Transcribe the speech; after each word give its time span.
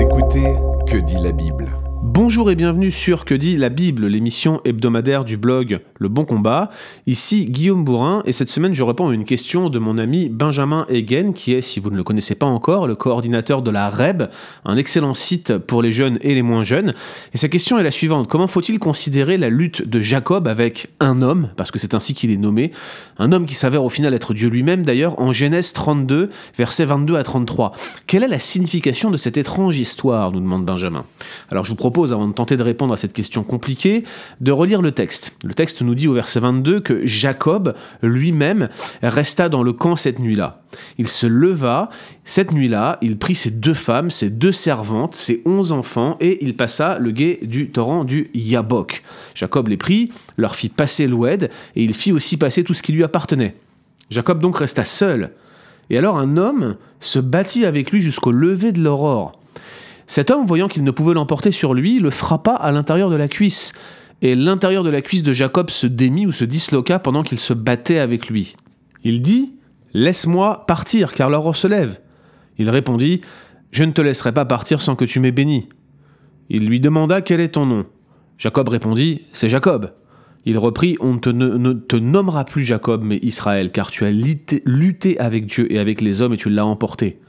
Écoutez 0.00 0.54
Que 0.86 0.98
dit 0.98 1.16
la 1.16 1.32
Bible 1.32 1.72
Bonjour 2.00 2.48
et 2.48 2.54
bienvenue 2.54 2.92
sur 2.92 3.24
Que 3.24 3.34
dit 3.34 3.56
la 3.56 3.70
Bible, 3.70 4.06
l'émission 4.06 4.60
hebdomadaire 4.64 5.24
du 5.24 5.36
blog 5.36 5.80
Le 5.98 6.08
Bon 6.08 6.24
Combat. 6.24 6.70
Ici 7.08 7.46
Guillaume 7.46 7.84
Bourrin 7.84 8.22
et 8.24 8.30
cette 8.30 8.50
semaine 8.50 8.72
je 8.72 8.84
réponds 8.84 9.08
à 9.08 9.14
une 9.14 9.24
question 9.24 9.68
de 9.68 9.80
mon 9.80 9.98
ami 9.98 10.28
Benjamin 10.28 10.86
Egen 10.90 11.34
qui 11.34 11.54
est, 11.54 11.60
si 11.60 11.80
vous 11.80 11.90
ne 11.90 11.96
le 11.96 12.04
connaissez 12.04 12.36
pas 12.36 12.46
encore, 12.46 12.86
le 12.86 12.94
coordinateur 12.94 13.62
de 13.62 13.72
la 13.72 13.90
REB, 13.90 14.30
un 14.64 14.76
excellent 14.76 15.14
site 15.14 15.58
pour 15.58 15.82
les 15.82 15.92
jeunes 15.92 16.18
et 16.22 16.36
les 16.36 16.42
moins 16.42 16.62
jeunes. 16.62 16.94
Et 17.34 17.38
sa 17.38 17.48
question 17.48 17.78
est 17.78 17.82
la 17.82 17.90
suivante, 17.90 18.28
comment 18.28 18.46
faut-il 18.46 18.78
considérer 18.78 19.36
la 19.36 19.48
lutte 19.48 19.82
de 19.88 20.00
Jacob 20.00 20.46
avec 20.46 20.88
un 21.00 21.20
homme, 21.20 21.50
parce 21.56 21.72
que 21.72 21.80
c'est 21.80 21.94
ainsi 21.94 22.14
qu'il 22.14 22.30
est 22.30 22.36
nommé, 22.36 22.70
un 23.18 23.32
homme 23.32 23.44
qui 23.46 23.54
s'avère 23.54 23.82
au 23.82 23.90
final 23.90 24.14
être 24.14 24.34
Dieu 24.34 24.48
lui-même 24.48 24.84
d'ailleurs, 24.84 25.20
en 25.20 25.32
Genèse 25.32 25.72
32, 25.72 26.30
versets 26.56 26.84
22 26.84 27.16
à 27.16 27.24
33. 27.24 27.72
Quelle 28.06 28.22
est 28.22 28.28
la 28.28 28.38
signification 28.38 29.10
de 29.10 29.16
cette 29.16 29.36
étrange 29.36 29.78
histoire 29.78 30.30
nous 30.30 30.40
demande 30.40 30.64
Benjamin. 30.64 31.04
Avant 32.12 32.28
de 32.28 32.32
tenter 32.32 32.56
de 32.56 32.62
répondre 32.62 32.92
à 32.94 32.96
cette 32.96 33.12
question 33.12 33.42
compliquée, 33.42 34.04
de 34.40 34.52
relire 34.52 34.82
le 34.82 34.92
texte. 34.92 35.36
Le 35.42 35.54
texte 35.54 35.82
nous 35.82 35.94
dit 35.94 36.08
au 36.08 36.12
verset 36.12 36.40
22 36.40 36.80
que 36.80 37.06
Jacob 37.06 37.74
lui-même 38.02 38.68
resta 39.02 39.48
dans 39.48 39.62
le 39.62 39.72
camp 39.72 39.96
cette 39.96 40.18
nuit-là. 40.18 40.62
Il 40.98 41.08
se 41.08 41.26
leva, 41.26 41.88
cette 42.24 42.52
nuit-là, 42.52 42.98
il 43.00 43.18
prit 43.18 43.34
ses 43.34 43.50
deux 43.50 43.74
femmes, 43.74 44.10
ses 44.10 44.30
deux 44.30 44.52
servantes, 44.52 45.14
ses 45.14 45.42
onze 45.46 45.72
enfants, 45.72 46.16
et 46.20 46.44
il 46.44 46.56
passa 46.56 46.98
le 46.98 47.10
guet 47.10 47.40
du 47.42 47.70
torrent 47.70 48.04
du 48.04 48.30
Yabok. 48.34 49.02
Jacob 49.34 49.68
les 49.68 49.76
prit, 49.76 50.12
leur 50.36 50.54
fit 50.54 50.68
passer 50.68 51.06
l'oued, 51.06 51.50
et 51.74 51.82
il 51.82 51.94
fit 51.94 52.12
aussi 52.12 52.36
passer 52.36 52.64
tout 52.64 52.74
ce 52.74 52.82
qui 52.82 52.92
lui 52.92 53.02
appartenait. 53.02 53.56
Jacob 54.10 54.40
donc 54.40 54.58
resta 54.58 54.84
seul. 54.84 55.30
Et 55.90 55.96
alors 55.96 56.18
un 56.18 56.36
homme 56.36 56.76
se 57.00 57.18
battit 57.18 57.64
avec 57.64 57.90
lui 57.90 58.02
jusqu'au 58.02 58.30
lever 58.30 58.72
de 58.72 58.82
l'aurore. 58.82 59.32
Cet 60.08 60.30
homme, 60.30 60.46
voyant 60.46 60.68
qu'il 60.68 60.84
ne 60.84 60.90
pouvait 60.90 61.12
l'emporter 61.12 61.52
sur 61.52 61.74
lui, 61.74 62.00
le 62.00 62.08
frappa 62.08 62.52
à 62.52 62.72
l'intérieur 62.72 63.10
de 63.10 63.16
la 63.16 63.28
cuisse, 63.28 63.72
et 64.22 64.34
l'intérieur 64.34 64.82
de 64.82 64.90
la 64.90 65.02
cuisse 65.02 65.22
de 65.22 65.34
Jacob 65.34 65.68
se 65.68 65.86
démit 65.86 66.26
ou 66.26 66.32
se 66.32 66.46
disloqua 66.46 66.98
pendant 66.98 67.22
qu'il 67.22 67.38
se 67.38 67.52
battait 67.52 67.98
avec 67.98 68.28
lui. 68.28 68.56
Il 69.04 69.20
dit 69.22 69.52
Laisse-moi 69.92 70.64
partir, 70.66 71.12
car 71.12 71.28
l'heure 71.28 71.54
se 71.54 71.66
lève. 71.66 72.00
Il 72.56 72.70
répondit 72.70 73.20
Je 73.70 73.84
ne 73.84 73.92
te 73.92 74.00
laisserai 74.00 74.32
pas 74.32 74.46
partir 74.46 74.80
sans 74.80 74.96
que 74.96 75.04
tu 75.04 75.20
m'aies 75.20 75.30
béni. 75.30 75.68
Il 76.48 76.66
lui 76.66 76.80
demanda 76.80 77.20
Quel 77.20 77.40
est 77.40 77.50
ton 77.50 77.66
nom? 77.66 77.84
Jacob 78.38 78.70
répondit 78.70 79.22
C'est 79.34 79.50
Jacob. 79.50 79.92
Il 80.46 80.56
reprit 80.56 80.96
On 81.00 81.14
ne 81.14 81.18
te, 81.18 81.96
nommera 81.96 82.46
plus 82.46 82.64
Jacob, 82.64 83.04
mais 83.04 83.18
Israël, 83.22 83.70
car 83.70 83.90
tu 83.90 84.06
as 84.06 84.10
lutté 84.10 85.18
avec 85.20 85.46
Dieu 85.46 85.70
et 85.70 85.78
avec 85.78 86.00
les 86.00 86.22
hommes 86.22 86.32
et 86.32 86.38
tu 86.38 86.48
l'as 86.48 86.66
emporté. 86.66 87.20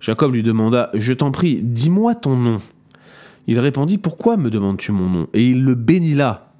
Jacob 0.00 0.34
lui 0.34 0.42
demanda 0.42 0.90
Je 0.94 1.12
t'en 1.12 1.30
prie, 1.30 1.60
dis-moi 1.62 2.14
ton 2.14 2.36
nom. 2.36 2.60
Il 3.46 3.58
répondit 3.60 3.98
Pourquoi 3.98 4.36
me 4.36 4.50
demandes-tu 4.50 4.92
mon 4.92 5.08
nom? 5.08 5.28
Et 5.32 5.48
il 5.48 5.64
le 5.64 5.74
bénit 5.74 6.14
là. 6.14 6.52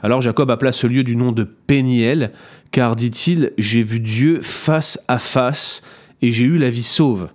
Alors 0.00 0.22
Jacob 0.22 0.50
appela 0.50 0.72
ce 0.72 0.86
lieu 0.86 1.02
du 1.02 1.16
nom 1.16 1.32
de 1.32 1.44
Péniel, 1.44 2.32
car 2.70 2.96
dit-il 2.96 3.52
J'ai 3.58 3.82
vu 3.82 4.00
Dieu 4.00 4.40
face 4.42 5.04
à 5.08 5.18
face, 5.18 5.82
et 6.22 6.32
j'ai 6.32 6.44
eu 6.44 6.58
la 6.58 6.70
vie 6.70 6.82
sauve. 6.82 7.28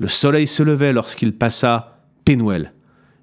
Le 0.00 0.08
soleil 0.08 0.46
se 0.46 0.62
levait 0.62 0.92
lorsqu'il 0.92 1.32
passa 1.32 2.00
Pénuel. 2.24 2.72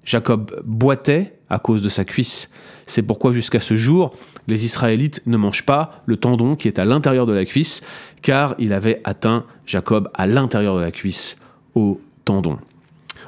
Jacob 0.04 0.62
boitait 0.64 1.38
à 1.50 1.58
cause 1.58 1.82
de 1.82 1.88
sa 1.88 2.04
cuisse. 2.04 2.50
C'est 2.86 3.02
pourquoi 3.02 3.32
jusqu'à 3.32 3.60
ce 3.60 3.76
jour, 3.76 4.12
les 4.48 4.64
Israélites 4.64 5.22
ne 5.26 5.36
mangent 5.36 5.66
pas 5.66 6.02
le 6.06 6.16
tendon 6.16 6.56
qui 6.56 6.68
est 6.68 6.78
à 6.78 6.84
l'intérieur 6.84 7.26
de 7.26 7.32
la 7.32 7.44
cuisse, 7.44 7.82
car 8.22 8.54
il 8.58 8.72
avait 8.72 9.00
atteint 9.04 9.44
Jacob 9.66 10.10
à 10.14 10.26
l'intérieur 10.26 10.76
de 10.76 10.80
la 10.80 10.90
cuisse 10.90 11.39
au 11.74 12.00
tendon. 12.24 12.58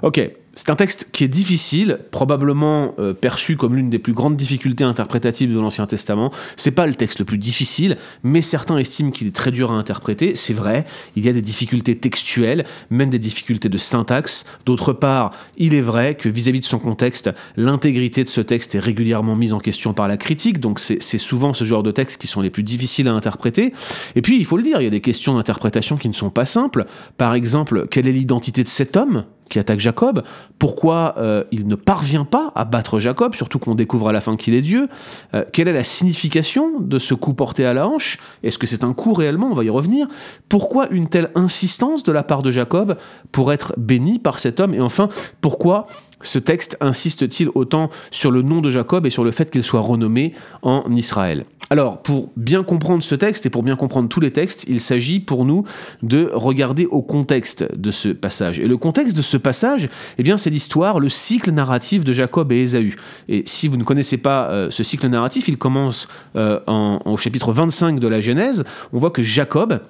Ok, 0.02 0.20
c'est 0.54 0.68
un 0.68 0.76
texte 0.76 1.08
qui 1.12 1.24
est 1.24 1.28
difficile, 1.28 1.98
probablement 2.10 2.94
euh, 2.98 3.14
perçu 3.14 3.56
comme 3.56 3.74
l'une 3.74 3.88
des 3.88 3.98
plus 3.98 4.12
grandes 4.12 4.36
difficultés 4.36 4.84
interprétatives 4.84 5.52
de 5.52 5.58
l'Ancien 5.58 5.86
Testament. 5.86 6.30
C'est 6.56 6.72
pas 6.72 6.86
le 6.86 6.94
texte 6.94 7.20
le 7.20 7.24
plus 7.24 7.38
difficile, 7.38 7.96
mais 8.22 8.42
certains 8.42 8.76
estiment 8.76 9.10
qu'il 9.10 9.26
est 9.26 9.34
très 9.34 9.50
dur 9.50 9.72
à 9.72 9.74
interpréter. 9.74 10.34
C'est 10.34 10.52
vrai, 10.52 10.84
il 11.16 11.24
y 11.24 11.28
a 11.28 11.32
des 11.32 11.40
difficultés 11.40 11.96
textuelles, 11.96 12.66
même 12.90 13.08
des 13.08 13.18
difficultés 13.18 13.70
de 13.70 13.78
syntaxe. 13.78 14.44
D'autre 14.66 14.92
part, 14.92 15.32
il 15.56 15.74
est 15.74 15.80
vrai 15.80 16.16
que 16.16 16.28
vis-à-vis 16.28 16.60
de 16.60 16.64
son 16.66 16.78
contexte, 16.78 17.30
l'intégrité 17.56 18.22
de 18.22 18.28
ce 18.28 18.42
texte 18.42 18.74
est 18.74 18.80
régulièrement 18.80 19.36
mise 19.36 19.54
en 19.54 19.58
question 19.58 19.94
par 19.94 20.06
la 20.06 20.18
critique, 20.18 20.60
donc 20.60 20.80
c'est 20.80 21.18
souvent 21.18 21.54
ce 21.54 21.64
genre 21.64 21.82
de 21.82 21.90
textes 21.90 22.20
qui 22.20 22.26
sont 22.26 22.42
les 22.42 22.50
plus 22.50 22.62
difficiles 22.62 23.08
à 23.08 23.12
interpréter. 23.12 23.72
Et 24.16 24.22
puis, 24.22 24.38
il 24.38 24.44
faut 24.44 24.58
le 24.58 24.62
dire, 24.62 24.80
il 24.80 24.84
y 24.84 24.88
a 24.88 24.90
des 24.90 25.00
questions 25.00 25.34
d'interprétation 25.34 25.96
qui 25.96 26.08
ne 26.08 26.14
sont 26.14 26.30
pas 26.30 26.44
simples. 26.44 26.84
Par 27.16 27.34
exemple, 27.34 27.86
quelle 27.90 28.06
est 28.06 28.12
l'identité 28.12 28.62
de 28.62 28.68
cet 28.68 28.96
homme? 28.96 29.24
Qui 29.52 29.58
attaque 29.58 29.80
Jacob, 29.80 30.24
pourquoi 30.58 31.14
euh, 31.18 31.44
il 31.52 31.66
ne 31.66 31.74
parvient 31.74 32.24
pas 32.24 32.52
à 32.54 32.64
battre 32.64 32.98
Jacob, 32.98 33.34
surtout 33.34 33.58
qu'on 33.58 33.74
découvre 33.74 34.08
à 34.08 34.12
la 34.12 34.22
fin 34.22 34.36
qu'il 34.36 34.54
est 34.54 34.62
Dieu, 34.62 34.88
euh, 35.34 35.44
quelle 35.52 35.68
est 35.68 35.74
la 35.74 35.84
signification 35.84 36.80
de 36.80 36.98
ce 36.98 37.12
coup 37.12 37.34
porté 37.34 37.66
à 37.66 37.74
la 37.74 37.86
hanche, 37.86 38.18
est-ce 38.42 38.58
que 38.58 38.66
c'est 38.66 38.82
un 38.82 38.94
coup 38.94 39.12
réellement, 39.12 39.48
on 39.50 39.54
va 39.54 39.64
y 39.64 39.70
revenir, 39.70 40.08
pourquoi 40.48 40.88
une 40.90 41.08
telle 41.08 41.30
insistance 41.34 42.02
de 42.02 42.12
la 42.12 42.22
part 42.22 42.42
de 42.42 42.50
Jacob 42.50 42.96
pour 43.30 43.52
être 43.52 43.74
béni 43.76 44.18
par 44.18 44.38
cet 44.38 44.58
homme, 44.58 44.72
et 44.72 44.80
enfin, 44.80 45.10
pourquoi 45.42 45.86
ce 46.22 46.38
texte 46.38 46.76
insiste-t-il 46.80 47.50
autant 47.54 47.90
sur 48.10 48.30
le 48.30 48.42
nom 48.42 48.60
de 48.60 48.70
Jacob 48.70 49.06
et 49.06 49.10
sur 49.10 49.24
le 49.24 49.30
fait 49.30 49.50
qu'il 49.50 49.62
soit 49.62 49.80
renommé 49.80 50.32
en 50.62 50.84
Israël? 50.90 51.44
Alors, 51.72 52.02
pour 52.02 52.28
bien 52.36 52.64
comprendre 52.64 53.02
ce 53.02 53.14
texte 53.14 53.46
et 53.46 53.50
pour 53.50 53.62
bien 53.62 53.76
comprendre 53.76 54.06
tous 54.06 54.20
les 54.20 54.30
textes, 54.30 54.66
il 54.68 54.78
s'agit 54.78 55.20
pour 55.20 55.46
nous 55.46 55.64
de 56.02 56.30
regarder 56.34 56.84
au 56.84 57.00
contexte 57.00 57.66
de 57.74 57.90
ce 57.90 58.10
passage. 58.10 58.58
Et 58.58 58.68
le 58.68 58.76
contexte 58.76 59.16
de 59.16 59.22
ce 59.22 59.38
passage, 59.38 59.88
eh 60.18 60.22
bien, 60.22 60.36
c'est 60.36 60.50
l'histoire, 60.50 61.00
le 61.00 61.08
cycle 61.08 61.50
narratif 61.50 62.04
de 62.04 62.12
Jacob 62.12 62.52
et 62.52 62.60
Ésaü. 62.60 62.96
Et 63.30 63.44
si 63.46 63.68
vous 63.68 63.78
ne 63.78 63.84
connaissez 63.84 64.18
pas 64.18 64.50
euh, 64.50 64.70
ce 64.70 64.82
cycle 64.82 65.08
narratif, 65.08 65.48
il 65.48 65.56
commence 65.56 66.08
euh, 66.36 66.60
au 67.06 67.16
chapitre 67.16 67.52
25 67.52 67.98
de 67.98 68.08
la 68.08 68.20
Genèse. 68.20 68.64
On 68.92 68.98
voit 68.98 69.10
que 69.10 69.22
Jacob, 69.22 69.80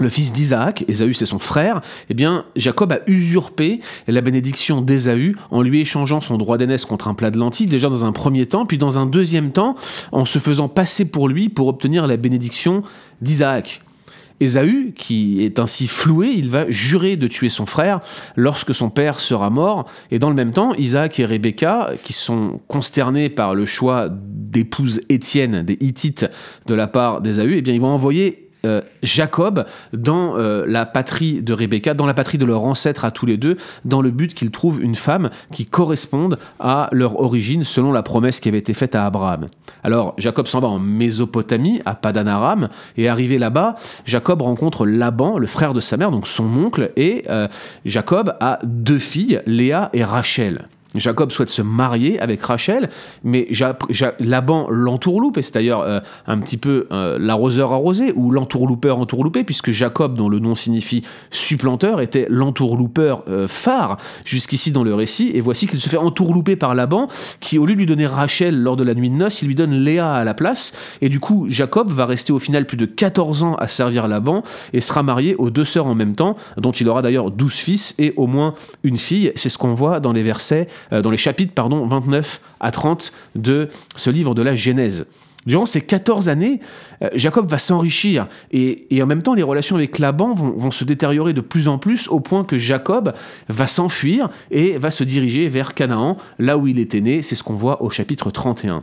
le 0.00 0.08
fils 0.08 0.32
d'Isaac, 0.32 0.84
Ésaü 0.88 1.14
c'est 1.14 1.26
son 1.26 1.38
frère, 1.38 1.80
eh 2.08 2.14
bien 2.14 2.44
Jacob 2.56 2.92
a 2.92 3.00
usurpé 3.06 3.80
la 4.06 4.20
bénédiction 4.20 4.80
d'Ésaü 4.80 5.36
en 5.50 5.62
lui 5.62 5.80
échangeant 5.80 6.20
son 6.20 6.38
droit 6.38 6.58
d'aînesse 6.58 6.84
contre 6.84 7.08
un 7.08 7.14
plat 7.14 7.30
de 7.30 7.38
lentilles, 7.38 7.66
déjà 7.66 7.88
dans 7.88 8.04
un 8.04 8.12
premier 8.12 8.46
temps, 8.46 8.66
puis 8.66 8.78
dans 8.78 8.98
un 8.98 9.06
deuxième 9.06 9.52
temps 9.52 9.76
en 10.12 10.24
se 10.24 10.38
faisant 10.38 10.68
passer 10.68 11.10
pour 11.10 11.28
lui 11.28 11.48
pour 11.48 11.68
obtenir 11.68 12.06
la 12.06 12.16
bénédiction 12.16 12.82
d'Isaac. 13.20 13.82
Ésaü, 14.40 14.94
qui 14.96 15.44
est 15.44 15.58
ainsi 15.58 15.86
floué, 15.86 16.28
il 16.28 16.48
va 16.48 16.68
jurer 16.70 17.16
de 17.16 17.26
tuer 17.26 17.50
son 17.50 17.66
frère 17.66 18.00
lorsque 18.36 18.74
son 18.74 18.88
père 18.88 19.20
sera 19.20 19.50
mort. 19.50 19.84
Et 20.10 20.18
dans 20.18 20.30
le 20.30 20.34
même 20.34 20.52
temps, 20.52 20.74
Isaac 20.76 21.20
et 21.20 21.26
Rebecca, 21.26 21.90
qui 22.02 22.14
sont 22.14 22.60
consternés 22.66 23.28
par 23.28 23.54
le 23.54 23.66
choix 23.66 24.08
d'épouse 24.10 25.02
Étienne, 25.10 25.62
des 25.62 25.76
Hittites, 25.80 26.26
de 26.66 26.74
la 26.74 26.86
part 26.86 27.20
d'Ésaü, 27.20 27.58
eh 27.58 27.62
bien, 27.62 27.74
ils 27.74 27.80
vont 27.82 27.88
envoyer 27.88 28.49
euh, 28.64 28.80
Jacob 29.02 29.64
dans 29.92 30.36
euh, 30.36 30.64
la 30.66 30.86
patrie 30.86 31.42
de 31.42 31.52
Rebecca, 31.52 31.94
dans 31.94 32.06
la 32.06 32.14
patrie 32.14 32.38
de 32.38 32.44
leur 32.44 32.64
ancêtre 32.64 33.04
à 33.04 33.10
tous 33.10 33.26
les 33.26 33.36
deux, 33.36 33.56
dans 33.84 34.02
le 34.02 34.10
but 34.10 34.34
qu'ils 34.34 34.50
trouvent 34.50 34.82
une 34.82 34.94
femme 34.94 35.30
qui 35.52 35.66
corresponde 35.66 36.38
à 36.58 36.88
leur 36.92 37.20
origine 37.20 37.64
selon 37.64 37.92
la 37.92 38.02
promesse 38.02 38.40
qui 38.40 38.48
avait 38.48 38.58
été 38.58 38.74
faite 38.74 38.94
à 38.94 39.06
Abraham. 39.06 39.48
Alors 39.82 40.14
Jacob 40.18 40.46
s'en 40.46 40.60
va 40.60 40.68
en 40.68 40.78
Mésopotamie, 40.78 41.80
à 41.84 41.94
Padan 41.94 42.20
et 42.96 43.08
arrivé 43.08 43.38
là-bas, 43.38 43.76
Jacob 44.04 44.42
rencontre 44.42 44.86
Laban, 44.86 45.38
le 45.38 45.46
frère 45.46 45.74
de 45.74 45.80
sa 45.80 45.96
mère, 45.96 46.10
donc 46.10 46.26
son 46.26 46.44
oncle, 46.56 46.92
et 46.96 47.24
euh, 47.28 47.48
Jacob 47.84 48.34
a 48.40 48.58
deux 48.64 48.98
filles, 48.98 49.42
Léa 49.46 49.90
et 49.92 50.04
Rachel. 50.04 50.68
Jacob 50.94 51.30
souhaite 51.30 51.50
se 51.50 51.62
marier 51.62 52.18
avec 52.20 52.42
Rachel, 52.42 52.90
mais 53.22 53.48
Laban 54.18 54.68
l'entourloupe, 54.68 55.38
et 55.38 55.42
c'est 55.42 55.54
d'ailleurs 55.54 55.82
euh, 55.82 56.00
un 56.26 56.38
petit 56.38 56.56
peu 56.56 56.88
euh, 56.90 57.16
l'arroseur 57.20 57.72
arrosé, 57.72 58.12
ou 58.16 58.32
l'entourloupeur 58.32 58.98
entourloupé, 58.98 59.44
puisque 59.44 59.70
Jacob, 59.70 60.16
dont 60.16 60.28
le 60.28 60.40
nom 60.40 60.54
signifie 60.54 61.02
supplanteur, 61.30 62.00
était 62.00 62.26
l'entourloupeur 62.28 63.22
euh, 63.28 63.46
phare 63.46 63.98
jusqu'ici 64.24 64.72
dans 64.72 64.82
le 64.82 64.94
récit, 64.94 65.30
et 65.34 65.40
voici 65.40 65.68
qu'il 65.68 65.80
se 65.80 65.88
fait 65.88 65.96
entourlouper 65.96 66.56
par 66.56 66.74
Laban, 66.74 67.08
qui 67.38 67.58
au 67.58 67.66
lieu 67.66 67.74
de 67.74 67.78
lui 67.78 67.86
donner 67.86 68.06
Rachel 68.06 68.60
lors 68.60 68.76
de 68.76 68.82
la 68.82 68.94
nuit 68.94 69.10
de 69.10 69.14
noces, 69.14 69.42
il 69.42 69.48
lui 69.48 69.54
donne 69.54 69.72
Léa 69.72 70.12
à 70.12 70.24
la 70.24 70.34
place, 70.34 70.74
et 71.00 71.08
du 71.08 71.20
coup 71.20 71.46
Jacob 71.48 71.90
va 71.90 72.04
rester 72.04 72.32
au 72.32 72.40
final 72.40 72.66
plus 72.66 72.76
de 72.76 72.86
14 72.86 73.44
ans 73.44 73.54
à 73.54 73.68
servir 73.68 74.08
Laban, 74.08 74.42
et 74.72 74.80
sera 74.80 75.04
marié 75.04 75.36
aux 75.36 75.50
deux 75.50 75.64
sœurs 75.64 75.86
en 75.86 75.94
même 75.94 76.16
temps, 76.16 76.36
dont 76.56 76.72
il 76.72 76.88
aura 76.88 77.02
d'ailleurs 77.02 77.30
12 77.30 77.52
fils 77.52 77.94
et 77.98 78.12
au 78.16 78.26
moins 78.26 78.54
une 78.82 78.98
fille, 78.98 79.32
c'est 79.36 79.48
ce 79.48 79.58
qu'on 79.58 79.74
voit 79.74 80.00
dans 80.00 80.12
les 80.12 80.22
versets 80.22 80.68
euh, 80.92 81.02
dans 81.02 81.10
les 81.10 81.16
chapitres 81.16 81.52
pardon, 81.54 81.86
29 81.86 82.40
à 82.60 82.70
30 82.70 83.12
de 83.34 83.68
ce 83.96 84.10
livre 84.10 84.34
de 84.34 84.42
la 84.42 84.56
Genèse. 84.56 85.06
Durant 85.46 85.64
ces 85.64 85.80
14 85.80 86.28
années, 86.28 86.60
euh, 87.02 87.08
Jacob 87.14 87.48
va 87.48 87.56
s'enrichir 87.56 88.28
et, 88.52 88.86
en 89.02 89.06
même 89.06 89.22
temps 89.22 89.32
les 89.32 89.42
relations 89.42 89.76
avec 89.76 89.98
Laban 89.98 90.34
vont, 90.34 90.50
vont, 90.50 90.70
se 90.70 90.84
détériorer 90.84 91.32
de 91.32 91.40
plus 91.40 91.66
en 91.66 91.78
plus 91.78 92.08
au 92.08 92.20
point 92.20 92.44
que 92.44 92.58
Jacob 92.58 93.14
va 93.48 93.66
s'enfuir 93.66 94.28
et 94.50 94.76
va 94.76 94.90
se 94.90 95.02
diriger 95.02 95.48
vers 95.48 95.72
Canaan, 95.72 96.18
là 96.38 96.58
où 96.58 96.66
il 96.66 96.78
était 96.78 97.00
né. 97.00 97.22
C'est 97.22 97.36
ce 97.36 97.42
qu'on 97.42 97.54
voit 97.54 97.82
au 97.82 97.88
chapitre 97.88 98.30
31. 98.30 98.82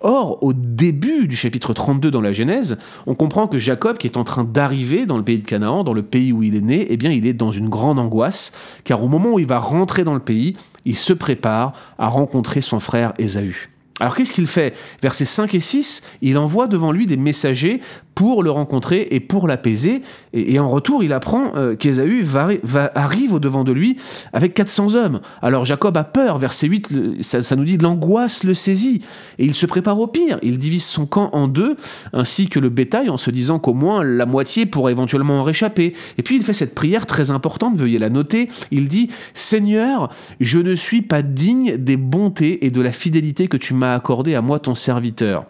Or, 0.00 0.42
au 0.42 0.52
début 0.52 1.26
du 1.26 1.36
chapitre 1.36 1.72
32 1.72 2.10
dans 2.10 2.20
la 2.20 2.34
Genèse, 2.34 2.76
on 3.06 3.14
comprend 3.14 3.46
que 3.46 3.56
Jacob, 3.56 3.96
qui 3.96 4.06
est 4.06 4.18
en 4.18 4.24
train 4.24 4.44
d'arriver 4.44 5.06
dans 5.06 5.16
le 5.16 5.24
pays 5.24 5.38
de 5.38 5.46
Canaan, 5.46 5.84
dans 5.84 5.94
le 5.94 6.02
pays 6.02 6.32
où 6.32 6.42
il 6.42 6.54
est 6.54 6.60
né, 6.60 6.86
eh 6.90 6.98
bien 6.98 7.10
il 7.10 7.26
est 7.26 7.32
dans 7.32 7.52
une 7.52 7.70
grande 7.70 7.98
angoisse, 7.98 8.52
car 8.84 9.02
au 9.02 9.08
moment 9.08 9.32
où 9.32 9.38
il 9.38 9.46
va 9.46 9.58
rentrer 9.58 10.04
dans 10.04 10.14
le 10.14 10.20
pays, 10.20 10.54
il 10.84 10.96
se 10.96 11.12
prépare 11.12 11.72
à 11.98 12.08
rencontrer 12.08 12.60
son 12.60 12.80
frère 12.80 13.14
Ésaü. 13.18 13.70
Alors 14.00 14.16
qu'est-ce 14.16 14.32
qu'il 14.32 14.48
fait? 14.48 14.76
Versets 15.02 15.24
5 15.24 15.54
et 15.54 15.60
6, 15.60 16.02
il 16.20 16.36
envoie 16.36 16.66
devant 16.66 16.90
lui 16.90 17.06
des 17.06 17.16
messagers 17.16 17.80
pour 18.14 18.42
le 18.42 18.50
rencontrer 18.50 19.08
et 19.10 19.20
pour 19.20 19.48
l'apaiser. 19.48 20.02
Et, 20.32 20.58
en 20.58 20.68
retour, 20.68 21.02
il 21.02 21.12
apprend 21.12 21.52
euh, 21.56 21.74
qu'Ésaü 21.74 22.22
va, 22.22 22.50
arrive 22.94 23.34
au 23.34 23.40
devant 23.40 23.64
de 23.64 23.72
lui 23.72 23.96
avec 24.32 24.54
400 24.54 24.94
hommes. 24.94 25.20
Alors 25.42 25.64
Jacob 25.64 25.96
a 25.96 26.04
peur. 26.04 26.38
Verset 26.38 26.68
8, 26.68 27.22
ça, 27.22 27.56
nous 27.56 27.64
dit 27.64 27.78
l'angoisse 27.78 28.44
le 28.44 28.54
saisit. 28.54 29.02
Et 29.38 29.44
il 29.44 29.54
se 29.54 29.66
prépare 29.66 29.98
au 29.98 30.06
pire. 30.06 30.38
Il 30.42 30.58
divise 30.58 30.84
son 30.84 31.06
camp 31.06 31.30
en 31.32 31.48
deux, 31.48 31.76
ainsi 32.12 32.48
que 32.48 32.58
le 32.58 32.68
bétail, 32.68 33.10
en 33.10 33.18
se 33.18 33.30
disant 33.30 33.58
qu'au 33.58 33.74
moins 33.74 34.04
la 34.04 34.26
moitié 34.26 34.66
pourrait 34.66 34.92
éventuellement 34.92 35.40
en 35.40 35.42
réchapper. 35.42 35.94
Et 36.18 36.22
puis 36.22 36.36
il 36.36 36.42
fait 36.42 36.52
cette 36.52 36.74
prière 36.74 37.06
très 37.06 37.30
importante, 37.30 37.76
veuillez 37.76 37.98
la 37.98 38.10
noter. 38.10 38.48
Il 38.70 38.88
dit 38.88 39.10
Seigneur, 39.34 40.10
je 40.40 40.58
ne 40.58 40.74
suis 40.74 41.02
pas 41.02 41.22
digne 41.22 41.76
des 41.76 41.96
bontés 41.96 42.64
et 42.64 42.70
de 42.70 42.80
la 42.80 42.92
fidélité 42.92 43.48
que 43.48 43.56
tu 43.56 43.74
m'as 43.74 43.94
accordées 43.94 44.34
à 44.34 44.40
moi, 44.40 44.58
ton 44.58 44.74
serviteur. 44.74 45.46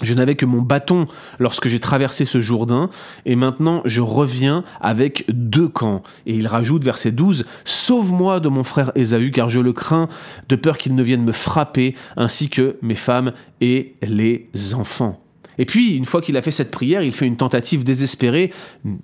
Je 0.00 0.14
n'avais 0.14 0.36
que 0.36 0.46
mon 0.46 0.62
bâton 0.62 1.04
lorsque 1.38 1.68
j'ai 1.68 1.80
traversé 1.80 2.24
ce 2.24 2.40
Jourdain, 2.40 2.90
et 3.26 3.36
maintenant 3.36 3.82
je 3.84 4.00
reviens 4.00 4.64
avec 4.80 5.24
deux 5.28 5.68
camps. 5.68 6.02
Et 6.26 6.34
il 6.34 6.46
rajoute, 6.46 6.84
verset 6.84 7.10
12, 7.10 7.44
Sauve-moi 7.64 8.40
de 8.40 8.48
mon 8.48 8.64
frère 8.64 8.92
Ésaü, 8.94 9.30
car 9.32 9.50
je 9.50 9.60
le 9.60 9.72
crains, 9.72 10.08
de 10.48 10.56
peur 10.56 10.78
qu'il 10.78 10.94
ne 10.94 11.02
vienne 11.02 11.24
me 11.24 11.32
frapper, 11.32 11.94
ainsi 12.16 12.48
que 12.48 12.76
mes 12.82 12.94
femmes 12.94 13.32
et 13.60 13.94
les 14.02 14.48
enfants. 14.74 15.20
Et 15.58 15.64
puis, 15.64 15.96
une 15.96 16.04
fois 16.04 16.20
qu'il 16.20 16.36
a 16.36 16.42
fait 16.42 16.50
cette 16.50 16.70
prière, 16.70 17.02
il 17.02 17.12
fait 17.12 17.26
une 17.26 17.36
tentative 17.36 17.84
désespérée, 17.84 18.52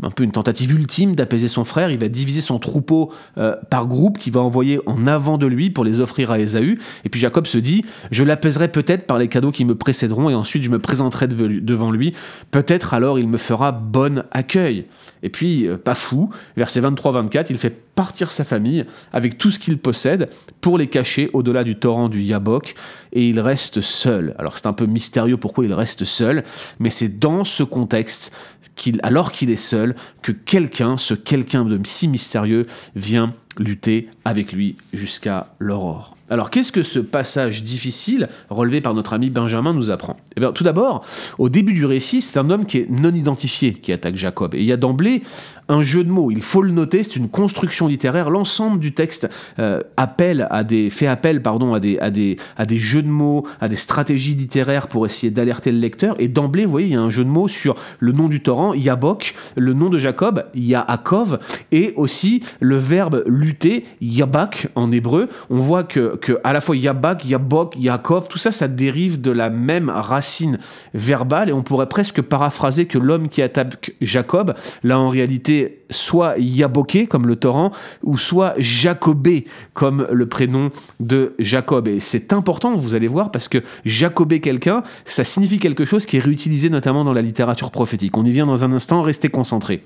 un 0.02 0.10
peu 0.10 0.24
une 0.24 0.32
tentative 0.32 0.72
ultime 0.72 1.14
d'apaiser 1.14 1.48
son 1.48 1.64
frère. 1.64 1.90
Il 1.90 1.98
va 1.98 2.08
diviser 2.08 2.40
son 2.40 2.58
troupeau 2.58 3.12
euh, 3.38 3.56
par 3.70 3.86
groupe 3.86 4.18
qu'il 4.18 4.32
va 4.32 4.40
envoyer 4.40 4.80
en 4.86 5.06
avant 5.06 5.38
de 5.38 5.46
lui 5.46 5.70
pour 5.70 5.84
les 5.84 6.00
offrir 6.00 6.30
à 6.30 6.38
Ésaü. 6.38 6.78
Et 7.04 7.08
puis 7.08 7.20
Jacob 7.20 7.46
se 7.46 7.58
dit, 7.58 7.84
je 8.10 8.24
l'apaiserai 8.24 8.68
peut-être 8.68 9.06
par 9.06 9.18
les 9.18 9.28
cadeaux 9.28 9.52
qui 9.52 9.64
me 9.64 9.74
précéderont 9.74 10.30
et 10.30 10.34
ensuite 10.34 10.62
je 10.62 10.70
me 10.70 10.78
présenterai 10.78 11.26
devant 11.26 11.90
lui. 11.90 12.14
Peut-être 12.50 12.94
alors 12.94 13.18
il 13.18 13.28
me 13.28 13.36
fera 13.36 13.72
bon 13.72 14.24
accueil. 14.30 14.86
Et 15.24 15.30
puis, 15.30 15.66
euh, 15.66 15.78
pas 15.78 15.94
fou, 15.94 16.28
verset 16.56 16.82
23-24, 16.82 17.46
il 17.48 17.56
fait 17.56 17.74
partir 17.94 18.32
sa 18.32 18.44
famille 18.44 18.84
avec 19.12 19.38
tout 19.38 19.50
ce 19.50 19.58
qu'il 19.58 19.78
possède 19.78 20.30
pour 20.60 20.78
les 20.78 20.86
cacher 20.86 21.30
au-delà 21.32 21.64
du 21.64 21.76
torrent 21.76 22.08
du 22.08 22.22
Yabok 22.22 22.74
et 23.12 23.28
il 23.28 23.40
reste 23.40 23.80
seul. 23.80 24.34
Alors 24.38 24.58
c'est 24.58 24.66
un 24.66 24.72
peu 24.72 24.86
mystérieux 24.86 25.36
pourquoi 25.36 25.64
il 25.64 25.72
reste 25.72 26.04
seul, 26.04 26.44
mais 26.78 26.90
c'est 26.90 27.18
dans 27.18 27.44
ce 27.44 27.62
contexte 27.62 28.34
qu'il, 28.76 29.00
alors 29.02 29.32
qu'il 29.32 29.50
est 29.50 29.56
seul, 29.56 29.94
que 30.22 30.32
quelqu'un, 30.32 30.96
ce 30.96 31.14
quelqu'un 31.14 31.64
de 31.64 31.78
si 31.84 32.08
mystérieux, 32.08 32.66
vient 32.96 33.34
lutter 33.58 34.08
avec 34.24 34.52
lui 34.52 34.76
jusqu'à 34.92 35.48
l'aurore. 35.58 36.16
Alors 36.30 36.50
qu'est-ce 36.50 36.72
que 36.72 36.82
ce 36.82 36.98
passage 36.98 37.62
difficile 37.62 38.28
relevé 38.48 38.80
par 38.80 38.94
notre 38.94 39.12
ami 39.12 39.30
Benjamin 39.30 39.74
nous 39.74 39.90
apprend? 39.90 40.16
Eh 40.36 40.40
bien, 40.40 40.52
Tout 40.52 40.64
d'abord, 40.64 41.04
au 41.38 41.48
début 41.48 41.74
du 41.74 41.84
récit, 41.84 42.22
c'est 42.22 42.38
un 42.38 42.48
homme 42.50 42.66
qui 42.66 42.78
est 42.78 42.90
non 42.90 43.14
identifié 43.14 43.74
qui 43.74 43.92
attaque 43.92 44.16
Jacob. 44.16 44.54
Et 44.54 44.60
il 44.60 44.64
y 44.64 44.72
a 44.72 44.76
d'emblée 44.76 45.22
un 45.68 45.82
jeu 45.82 46.04
de 46.04 46.10
mots. 46.10 46.30
Il 46.30 46.42
faut 46.42 46.62
le 46.62 46.70
noter, 46.70 47.02
c'est 47.02 47.16
une 47.16 47.28
construction 47.28 47.86
littéraire. 47.86 48.30
L'ensemble 48.30 48.78
du 48.80 48.92
texte 48.92 49.28
euh, 49.58 49.80
appelle 49.96 50.46
à 50.50 50.64
des, 50.64 50.90
fait 50.90 51.06
appel 51.06 51.42
pardon, 51.42 51.74
à, 51.74 51.80
des, 51.80 51.98
à, 51.98 52.10
des, 52.10 52.36
à 52.56 52.66
des 52.66 52.78
jeux 52.78 53.02
de 53.02 53.08
mots, 53.08 53.46
à 53.60 53.68
des 53.68 53.76
stratégies 53.76 54.34
littéraires 54.34 54.88
pour 54.88 55.06
essayer 55.06 55.30
d'alerter 55.30 55.72
le 55.72 55.78
lecteur. 55.78 56.16
Et 56.18 56.28
d'emblée, 56.28 56.64
vous 56.64 56.70
voyez, 56.70 56.88
il 56.88 56.92
y 56.92 56.96
a 56.96 57.00
un 57.00 57.10
jeu 57.10 57.24
de 57.24 57.30
mots 57.30 57.48
sur 57.48 57.74
le 57.98 58.12
nom 58.12 58.28
du 58.28 58.42
torrent, 58.42 58.74
Yabok, 58.74 59.34
le 59.56 59.72
nom 59.72 59.88
de 59.88 59.98
Jacob, 59.98 60.44
Yaakov, 60.54 61.38
et 61.72 61.94
aussi 61.96 62.42
le 62.60 62.76
verbe 62.76 63.22
lutter, 63.26 63.84
Yabak 64.00 64.68
en 64.74 64.92
hébreu. 64.92 65.28
On 65.50 65.58
voit 65.58 65.84
que, 65.84 66.18
à 66.44 66.52
la 66.52 66.60
fois 66.60 66.76
Yabak, 66.76 67.24
Yabok, 67.24 67.76
Yaakov, 67.78 68.28
tout 68.28 68.38
ça, 68.38 68.52
ça 68.52 68.68
dérive 68.68 69.20
de 69.20 69.30
la 69.30 69.50
même 69.50 69.88
racine 69.88 70.58
verbale. 70.92 71.48
Et 71.48 71.52
on 71.52 71.62
pourrait 71.62 71.88
presque 71.88 72.20
paraphraser 72.20 72.86
que 72.86 72.98
l'homme 72.98 73.28
qui 73.28 73.42
attaque 73.42 73.94
Jacob, 74.00 74.54
là 74.82 74.98
en 74.98 75.08
réalité, 75.08 75.53
soit 75.90 76.34
Yaboké 76.38 77.06
comme 77.06 77.26
le 77.26 77.36
torrent, 77.36 77.70
ou 78.02 78.18
soit 78.18 78.54
Jacobé 78.58 79.44
comme 79.72 80.06
le 80.10 80.26
prénom 80.26 80.70
de 81.00 81.34
Jacob. 81.38 81.88
Et 81.88 82.00
c'est 82.00 82.32
important, 82.32 82.76
vous 82.76 82.94
allez 82.94 83.08
voir, 83.08 83.30
parce 83.30 83.48
que 83.48 83.58
Jacobé 83.84 84.40
quelqu'un, 84.40 84.82
ça 85.04 85.24
signifie 85.24 85.58
quelque 85.58 85.84
chose 85.84 86.06
qui 86.06 86.16
est 86.16 86.20
réutilisé 86.20 86.70
notamment 86.70 87.04
dans 87.04 87.12
la 87.12 87.22
littérature 87.22 87.70
prophétique. 87.70 88.16
On 88.16 88.24
y 88.24 88.32
vient 88.32 88.46
dans 88.46 88.64
un 88.64 88.72
instant, 88.72 89.02
restez 89.02 89.28
concentrés. 89.28 89.84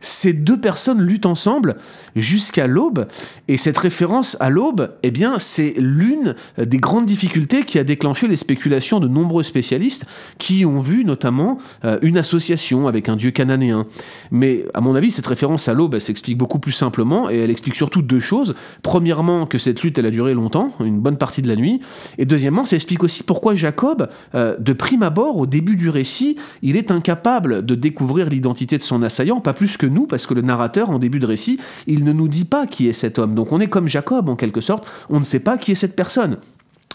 Ces 0.00 0.32
deux 0.32 0.60
personnes 0.60 1.00
luttent 1.00 1.26
ensemble 1.26 1.76
jusqu'à 2.14 2.66
l'aube, 2.66 3.06
et 3.48 3.56
cette 3.56 3.78
référence 3.78 4.36
à 4.40 4.50
l'aube, 4.50 4.94
eh 5.02 5.10
bien, 5.10 5.38
c'est 5.38 5.74
l'une 5.78 6.34
des 6.58 6.78
grandes 6.78 7.06
difficultés 7.06 7.64
qui 7.64 7.78
a 7.78 7.84
déclenché 7.84 8.28
les 8.28 8.36
spéculations 8.36 9.00
de 9.00 9.08
nombreux 9.08 9.42
spécialistes 9.42 10.04
qui 10.38 10.64
ont 10.64 10.78
vu 10.78 11.04
notamment 11.04 11.58
euh, 11.84 11.98
une 12.02 12.18
association 12.18 12.88
avec 12.88 13.08
un 13.08 13.16
dieu 13.16 13.30
cananéen. 13.30 13.86
Mais 14.30 14.64
à 14.74 14.80
mon 14.80 14.94
avis, 14.96 15.10
cette 15.10 15.26
référence 15.26 15.68
à 15.68 15.74
l'aube, 15.74 15.94
elle 15.94 16.00
s'explique 16.00 16.36
beaucoup 16.36 16.58
plus 16.58 16.72
simplement, 16.72 17.30
et 17.30 17.38
elle 17.38 17.50
explique 17.50 17.76
surtout 17.76 18.02
deux 18.02 18.20
choses. 18.20 18.54
Premièrement, 18.82 19.46
que 19.46 19.58
cette 19.58 19.82
lutte, 19.82 19.98
a 19.98 20.10
duré 20.10 20.34
longtemps, 20.34 20.72
une 20.80 20.98
bonne 20.98 21.16
partie 21.16 21.42
de 21.42 21.48
la 21.48 21.56
nuit, 21.56 21.80
et 22.18 22.26
deuxièmement, 22.26 22.64
ça 22.64 22.76
explique 22.76 23.02
aussi 23.04 23.22
pourquoi 23.22 23.54
Jacob, 23.54 24.08
euh, 24.34 24.56
de 24.58 24.72
prime 24.72 25.02
abord, 25.02 25.36
au 25.36 25.46
début 25.46 25.76
du 25.76 25.88
récit, 25.88 26.36
il 26.62 26.76
est 26.76 26.90
incapable 26.90 27.64
de 27.64 27.74
découvrir 27.74 28.28
l'identité 28.28 28.76
de 28.76 28.82
son 28.82 29.02
assaillant, 29.02 29.40
pas 29.40 29.54
plus 29.54 29.76
que 29.76 29.86
nous, 29.86 30.06
parce 30.06 30.26
que 30.26 30.34
le 30.34 30.42
narrateur, 30.42 30.90
en 30.90 30.98
début 30.98 31.20
de 31.20 31.26
récit, 31.26 31.58
il 31.86 32.04
ne 32.04 32.12
nous 32.12 32.28
dit 32.28 32.44
pas 32.44 32.66
qui 32.66 32.88
est 32.88 32.92
cet 32.92 33.18
homme. 33.18 33.34
Donc 33.34 33.52
on 33.52 33.60
est 33.60 33.68
comme 33.68 33.88
Jacob, 33.88 34.28
en 34.28 34.36
quelque 34.36 34.60
sorte, 34.60 34.86
on 35.10 35.18
ne 35.18 35.24
sait 35.24 35.40
pas 35.40 35.58
qui 35.58 35.72
est 35.72 35.76
cette 35.76 35.96
personne. 35.96 36.38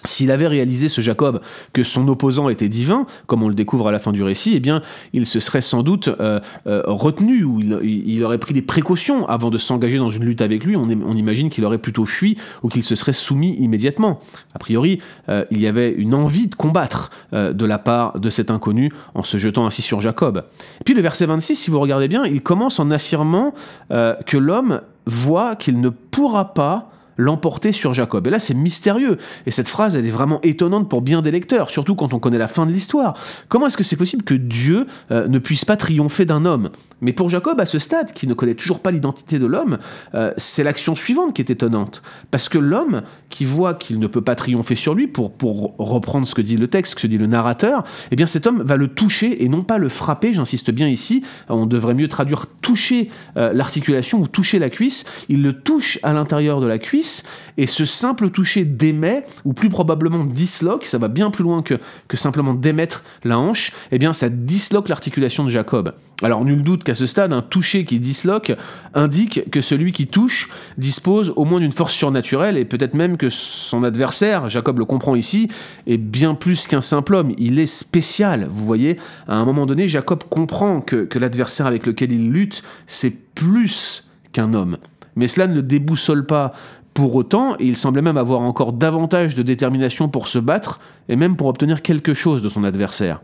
S'il 0.03 0.31
avait 0.31 0.48
réalisé 0.48 0.89
ce 0.89 1.01
Jacob 1.01 1.42
que 1.74 1.83
son 1.83 2.07
opposant 2.07 2.50
était 2.50 2.69
divin, 2.69 3.06
comme 3.27 3.44
on 3.44 3.50
le 3.50 3.53
découvre 3.53 3.88
à 3.88 3.92
la 3.92 4.00
fin 4.00 4.12
du 4.12 4.24
récit, 4.24 4.53
eh 4.56 4.59
bien, 4.59 4.81
il 5.13 5.25
se 5.25 5.39
serait 5.39 5.62
sans 5.62 5.83
doute 5.83 6.07
euh, 6.07 6.39
euh, 6.68 6.81
retenu 6.86 7.44
ou 7.44 7.59
il, 7.62 8.24
aurait 8.24 8.38
pris 8.38 8.53
des 8.53 8.62
précautions 8.62 9.27
avant 9.27 9.50
de 9.50 9.57
s'engager 9.57 9.98
dans 9.98 10.09
une 10.09 10.24
lutte 10.24 10.42
avec 10.42 10.63
lui. 10.63 10.75
On, 10.75 11.15
imagine 11.15 11.50
qu'il 11.50 11.65
aurait 11.65 11.77
plutôt 11.77 12.06
fui 12.06 12.38
ou 12.63 12.69
qu'il 12.69 12.83
se 12.83 12.95
serait 12.95 13.13
soumis 13.13 13.56
immédiatement. 13.57 14.19
A 14.56 14.59
priori, 14.59 15.00
euh, 15.30 15.45
il 15.51 15.62
y 15.62 15.68
avait 15.68 15.92
une 15.92 16.15
envie 16.15 16.48
de 16.48 16.56
combattre 16.56 17.12
de 17.31 17.65
la 17.65 17.77
part 17.77 18.19
de 18.19 18.30
cet 18.30 18.51
inconnu 18.51 18.92
en 19.13 19.24
se 19.24 19.38
jetant 19.38 19.65
ainsi 19.65 19.81
sur 19.81 20.01
Jacob. 20.01 20.44
puis 20.86 20.94
le 20.94 21.01
verset 21.01 21.25
26, 21.25 21.56
si 21.56 21.71
vous 21.71 21.80
regardez 21.80 22.07
bien, 22.07 22.25
il 22.25 22.42
commence 22.42 22.80
en 22.80 22.92
affirmant 22.92 23.53
que 23.89 24.38
l'homme 24.38 24.81
voit 25.06 25.56
qu'il 25.56 25.80
ne 25.80 25.89
pourra 25.89 26.53
pas 26.53 26.90
l'emporter 27.21 27.71
sur 27.71 27.93
Jacob. 27.93 28.27
Et 28.27 28.29
là, 28.29 28.39
c'est 28.39 28.53
mystérieux. 28.53 29.17
Et 29.45 29.51
cette 29.51 29.67
phrase, 29.67 29.95
elle 29.95 30.05
est 30.05 30.11
vraiment 30.11 30.41
étonnante 30.41 30.89
pour 30.89 31.01
bien 31.01 31.21
des 31.21 31.31
lecteurs, 31.31 31.69
surtout 31.69 31.95
quand 31.95 32.13
on 32.13 32.19
connaît 32.19 32.37
la 32.37 32.47
fin 32.47 32.65
de 32.65 32.71
l'histoire. 32.71 33.17
Comment 33.47 33.67
est-ce 33.67 33.77
que 33.77 33.83
c'est 33.83 33.95
possible 33.95 34.23
que 34.23 34.33
Dieu 34.33 34.87
euh, 35.11 35.27
ne 35.27 35.39
puisse 35.39 35.65
pas 35.65 35.77
triompher 35.77 36.25
d'un 36.25 36.45
homme? 36.45 36.71
Mais 37.01 37.13
pour 37.13 37.29
Jacob, 37.29 37.59
à 37.59 37.65
ce 37.65 37.79
stade, 37.79 38.11
qui 38.13 38.27
ne 38.27 38.33
connaît 38.33 38.55
toujours 38.55 38.79
pas 38.79 38.91
l'identité 38.91 39.39
de 39.39 39.45
l'homme, 39.45 39.77
euh, 40.13 40.31
c'est 40.37 40.63
l'action 40.63 40.95
suivante 40.95 41.35
qui 41.35 41.41
est 41.41 41.49
étonnante. 41.49 42.01
Parce 42.29 42.49
que 42.49 42.57
l'homme, 42.57 43.01
qui 43.29 43.45
voit 43.45 43.73
qu'il 43.73 43.99
ne 43.99 44.07
peut 44.07 44.21
pas 44.21 44.35
triompher 44.35 44.75
sur 44.75 44.93
lui, 44.93 45.07
pour, 45.07 45.31
pour 45.31 45.75
reprendre 45.77 46.27
ce 46.27 46.35
que 46.35 46.41
dit 46.41 46.57
le 46.57 46.67
texte, 46.67 46.97
ce 46.97 47.01
que 47.03 47.07
dit 47.07 47.17
le 47.17 47.27
narrateur, 47.27 47.83
eh 48.11 48.15
bien 48.15 48.27
cet 48.27 48.47
homme 48.47 48.61
va 48.63 48.77
le 48.77 48.87
toucher 48.87 49.43
et 49.43 49.49
non 49.49 49.63
pas 49.63 49.77
le 49.77 49.89
frapper, 49.89 50.33
j'insiste 50.33 50.71
bien 50.71 50.87
ici, 50.87 51.23
on 51.49 51.65
devrait 51.65 51.93
mieux 51.93 52.07
traduire 52.07 52.45
toucher 52.61 53.09
euh, 53.37 53.53
l'articulation 53.53 54.19
ou 54.19 54.27
toucher 54.27 54.59
la 54.59 54.69
cuisse. 54.69 55.05
Il 55.29 55.41
le 55.41 55.53
touche 55.53 55.99
à 56.03 56.13
l'intérieur 56.13 56.61
de 56.61 56.67
la 56.67 56.77
cuisse 56.77 57.11
et 57.58 57.68
ce 57.68 57.86
simple 57.86 58.30
toucher 58.30 58.65
démet, 58.65 59.25
ou 59.46 59.53
plus 59.53 59.70
probablement 59.70 60.24
disloque, 60.24 60.86
ça 60.86 60.98
va 60.98 61.08
bien 61.08 61.32
plus 61.32 61.44
loin 61.44 61.62
que, 61.62 61.77
simplement 62.13 62.53
démettre 62.53 63.03
la 63.24 63.39
hanche, 63.39 63.74
eh 63.91 63.98
bien 63.98 64.13
ça 64.13 64.30
disloque 64.30 64.89
l'articulation 64.89 65.44
de 65.44 65.50
Jacob. 65.50 65.94
Alors 66.24 66.46
nul 66.46 66.62
doute 66.62 66.84
qu'à 66.84 66.94
ce 66.94 67.08
stade, 67.08 67.34
un 67.34 67.41
toucher 67.41 67.84
qui 67.84 68.00
disloque 68.00 68.53
indique 68.94 69.50
que 69.50 69.60
celui 69.60 69.91
qui 69.91 70.06
touche 70.06 70.50
dispose 70.77 71.34
au 71.36 71.46
moins 71.46 71.60
d'une 71.60 71.72
force 71.72 71.94
surnaturelle, 71.94 72.58
et 72.58 72.65
peut-être 72.65 72.94
même 72.94 73.18
que 73.18 73.30
son 73.30 73.84
adversaire, 73.84 74.48
Jacob 74.50 74.77
le 74.77 74.86
comprend 74.86 75.15
ici, 75.15 75.50
est 75.88 75.98
bien 75.98 76.36
plus 76.36 76.68
qu'un 76.68 76.82
simple 76.82 77.15
homme, 77.15 77.34
il 77.38 77.60
est 77.60 77.65
spécial, 77.65 78.48
vous 78.50 78.65
voyez, 78.65 78.98
à 79.27 79.36
un 79.36 79.46
moment 79.46 79.65
donné, 79.65 79.88
Jacob 79.88 80.24
comprend 80.30 80.82
que, 80.82 81.06
que 81.06 81.18
l'adversaire 81.18 81.65
avec 81.65 81.86
lequel 81.86 82.12
il 82.12 82.32
lutte, 82.32 82.63
c'est 82.86 83.15
plus 83.34 84.10
qu'un 84.32 84.53
homme. 84.53 84.77
Mais 85.15 85.27
cela 85.27 85.48
ne 85.48 85.56
le 85.56 85.62
déboussole 85.62 86.25
pas 86.25 86.53
pour 86.93 87.15
autant, 87.15 87.55
il 87.57 87.77
semblait 87.77 88.01
même 88.01 88.17
avoir 88.17 88.41
encore 88.41 88.74
davantage 88.74 89.36
de 89.36 89.43
détermination 89.43 90.10
pour 90.10 90.27
se 90.27 90.39
battre 90.39 90.79
et 91.10 91.15
même 91.15 91.36
pour 91.36 91.48
obtenir 91.48 91.81
quelque 91.81 92.13
chose 92.13 92.41
de 92.41 92.50
son 92.50 92.63
adversaire. 92.63 93.21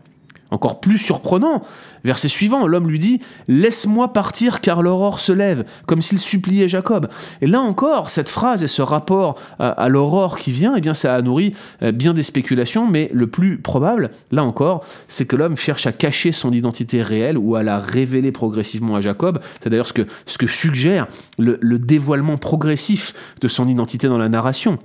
Encore 0.50 0.80
plus 0.80 0.98
surprenant, 0.98 1.62
verset 2.04 2.28
suivant, 2.28 2.66
l'homme 2.66 2.88
lui 2.88 2.98
dit 2.98 3.20
Laisse-moi 3.48 4.12
partir 4.12 4.60
car 4.60 4.82
l'aurore 4.82 5.20
se 5.20 5.32
lève, 5.32 5.64
comme 5.86 6.00
s'il 6.00 6.18
suppliait 6.18 6.68
Jacob. 6.68 7.08
Et 7.42 7.46
là 7.46 7.60
encore, 7.60 8.08
cette 8.08 8.30
phrase 8.30 8.62
et 8.62 8.66
ce 8.66 8.80
rapport 8.80 9.38
à, 9.58 9.88
l'aurore 9.88 10.38
qui 10.38 10.50
vient, 10.50 10.74
eh 10.76 10.80
bien, 10.80 10.94
ça 10.94 11.14
a 11.14 11.22
nourri 11.22 11.54
euh, 11.82 11.92
bien 11.92 12.14
des 12.14 12.22
spéculations, 12.22 12.86
mais 12.86 13.10
le 13.12 13.26
plus 13.26 13.58
probable, 13.58 14.10
là 14.32 14.42
encore, 14.42 14.84
c'est 15.06 15.26
que 15.26 15.36
l'homme 15.36 15.56
cherche 15.56 15.86
à 15.86 15.92
cacher 15.92 16.32
son 16.32 16.52
identité 16.52 17.02
réelle 17.02 17.36
ou 17.36 17.56
à 17.56 17.62
la 17.62 17.78
révéler 17.78 18.32
progressivement 18.32 18.96
à 18.96 19.00
Jacob. 19.00 19.40
C'est 19.62 19.68
d'ailleurs 19.68 19.88
ce 19.88 19.92
que, 19.92 20.06
ce 20.26 20.38
que 20.38 20.46
suggère 20.46 21.08
le 21.38 21.78
dévoilement 21.78 22.38
progressif 22.38 23.14
de 23.40 23.48
son 23.48 23.68
identité 23.68 24.08
dans 24.08 24.18
la 24.18 24.28
narration 24.28 24.78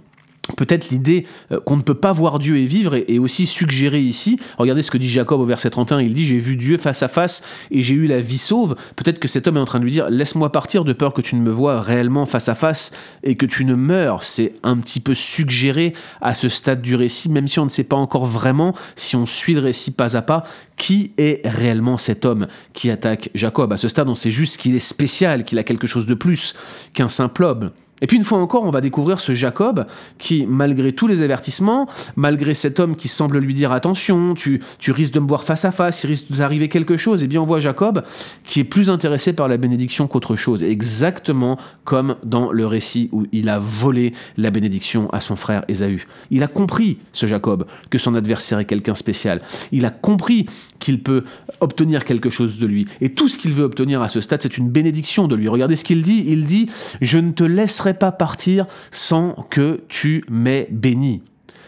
peut-être 0.57 0.89
l'idée 0.89 1.25
euh, 1.51 1.59
qu'on 1.59 1.77
ne 1.77 1.81
peut 1.81 1.93
pas 1.93 2.11
voir 2.11 2.39
Dieu 2.39 2.57
et 2.57 2.65
vivre 2.65 2.95
est 2.95 3.17
aussi 3.17 3.45
suggérée 3.45 4.01
ici. 4.01 4.39
Regardez 4.57 4.81
ce 4.81 4.91
que 4.91 4.97
dit 4.97 5.09
Jacob 5.09 5.39
au 5.39 5.45
verset 5.45 5.69
31, 5.69 6.01
il 6.01 6.13
dit 6.13 6.25
j'ai 6.25 6.39
vu 6.39 6.57
Dieu 6.57 6.77
face 6.77 7.01
à 7.01 7.07
face 7.07 7.43
et 7.71 7.81
j'ai 7.81 7.93
eu 7.93 8.07
la 8.07 8.19
vie 8.19 8.37
sauve. 8.37 8.75
Peut-être 8.95 9.19
que 9.19 9.27
cet 9.27 9.47
homme 9.47 9.57
est 9.57 9.61
en 9.61 9.65
train 9.65 9.79
de 9.79 9.85
lui 9.85 9.91
dire 9.91 10.09
laisse-moi 10.09 10.51
partir 10.51 10.83
de 10.83 10.93
peur 10.93 11.13
que 11.13 11.21
tu 11.21 11.35
ne 11.35 11.41
me 11.41 11.51
vois 11.51 11.81
réellement 11.81 12.25
face 12.25 12.49
à 12.49 12.55
face 12.55 12.91
et 13.23 13.35
que 13.35 13.45
tu 13.45 13.65
ne 13.65 13.75
meurs. 13.75 14.23
C'est 14.23 14.53
un 14.63 14.77
petit 14.77 14.99
peu 14.99 15.13
suggéré 15.13 15.93
à 16.21 16.35
ce 16.35 16.49
stade 16.49 16.81
du 16.81 16.95
récit, 16.95 17.29
même 17.29 17.47
si 17.47 17.59
on 17.59 17.65
ne 17.65 17.69
sait 17.69 17.83
pas 17.83 17.95
encore 17.95 18.25
vraiment, 18.25 18.75
si 18.95 19.15
on 19.15 19.25
suit 19.25 19.53
le 19.53 19.61
récit 19.61 19.91
pas 19.91 20.17
à 20.17 20.21
pas, 20.21 20.43
qui 20.75 21.13
est 21.17 21.41
réellement 21.47 21.97
cet 21.97 22.25
homme 22.25 22.47
qui 22.73 22.89
attaque 22.89 23.29
Jacob. 23.33 23.71
À 23.71 23.77
ce 23.77 23.87
stade, 23.87 24.09
on 24.09 24.15
sait 24.15 24.31
juste 24.31 24.57
qu'il 24.57 24.75
est 24.75 24.79
spécial, 24.79 25.43
qu'il 25.45 25.59
a 25.59 25.63
quelque 25.63 25.87
chose 25.87 26.05
de 26.05 26.13
plus 26.13 26.53
qu'un 26.93 27.07
simple 27.07 27.43
homme. 27.43 27.71
Et 28.03 28.07
puis 28.07 28.17
une 28.17 28.25
fois 28.25 28.37
encore, 28.37 28.65
on 28.65 28.69
va 28.69 28.81
découvrir 28.81 29.21
ce 29.21 29.33
Jacob 29.33 29.87
qui, 30.17 30.45
malgré 30.45 30.91
tous 30.91 31.07
les 31.07 31.21
avertissements, 31.21 31.87
malgré 32.17 32.53
cet 32.53 32.81
homme 32.81 32.97
qui 32.97 33.07
semble 33.07 33.39
lui 33.39 33.53
dire 33.53 33.71
attention, 33.71 34.33
tu, 34.35 34.61
tu 34.77 34.91
risques 34.91 35.13
de 35.13 35.21
me 35.21 35.27
voir 35.27 35.45
face 35.45 35.63
à 35.63 35.71
face, 35.71 36.03
il 36.03 36.07
risque 36.07 36.29
d'arriver 36.29 36.67
quelque 36.67 36.97
chose, 36.97 37.21
et 37.21 37.25
eh 37.25 37.27
bien 37.29 37.41
on 37.41 37.45
voit 37.45 37.61
Jacob 37.61 38.03
qui 38.43 38.59
est 38.59 38.65
plus 38.65 38.89
intéressé 38.89 39.31
par 39.31 39.47
la 39.47 39.55
bénédiction 39.55 40.07
qu'autre 40.07 40.35
chose, 40.35 40.63
exactement 40.63 41.57
comme 41.85 42.17
dans 42.23 42.51
le 42.51 42.67
récit 42.67 43.07
où 43.13 43.25
il 43.31 43.47
a 43.47 43.57
volé 43.57 44.13
la 44.35 44.51
bénédiction 44.51 45.09
à 45.11 45.21
son 45.21 45.37
frère 45.37 45.63
Ésaü. 45.69 46.05
Il 46.29 46.43
a 46.43 46.47
compris, 46.47 46.97
ce 47.13 47.25
Jacob, 47.25 47.65
que 47.89 47.97
son 47.97 48.15
adversaire 48.15 48.59
est 48.59 48.65
quelqu'un 48.65 48.95
spécial. 48.95 49.41
Il 49.71 49.85
a 49.85 49.91
compris 49.91 50.47
qu'il 50.79 51.01
peut 51.01 51.23
obtenir 51.61 52.03
quelque 52.03 52.29
chose 52.29 52.59
de 52.59 52.65
lui. 52.65 52.85
Et 52.99 53.09
tout 53.13 53.29
ce 53.29 53.37
qu'il 53.37 53.53
veut 53.53 53.63
obtenir 53.63 54.01
à 54.01 54.09
ce 54.09 54.19
stade, 54.19 54.41
c'est 54.41 54.57
une 54.57 54.69
bénédiction 54.69 55.29
de 55.29 55.35
lui. 55.35 55.47
Regardez 55.47 55.77
ce 55.77 55.85
qu'il 55.85 56.03
dit. 56.03 56.25
Il 56.27 56.45
dit, 56.45 56.69
je 56.99 57.17
ne 57.17 57.31
te 57.31 57.45
laisserai 57.45 57.92
pas 57.93 58.11
partir 58.11 58.65
sans 58.91 59.33
que 59.49 59.83
tu 59.89 60.23
m'aies 60.29 60.67
béni. 60.71 61.23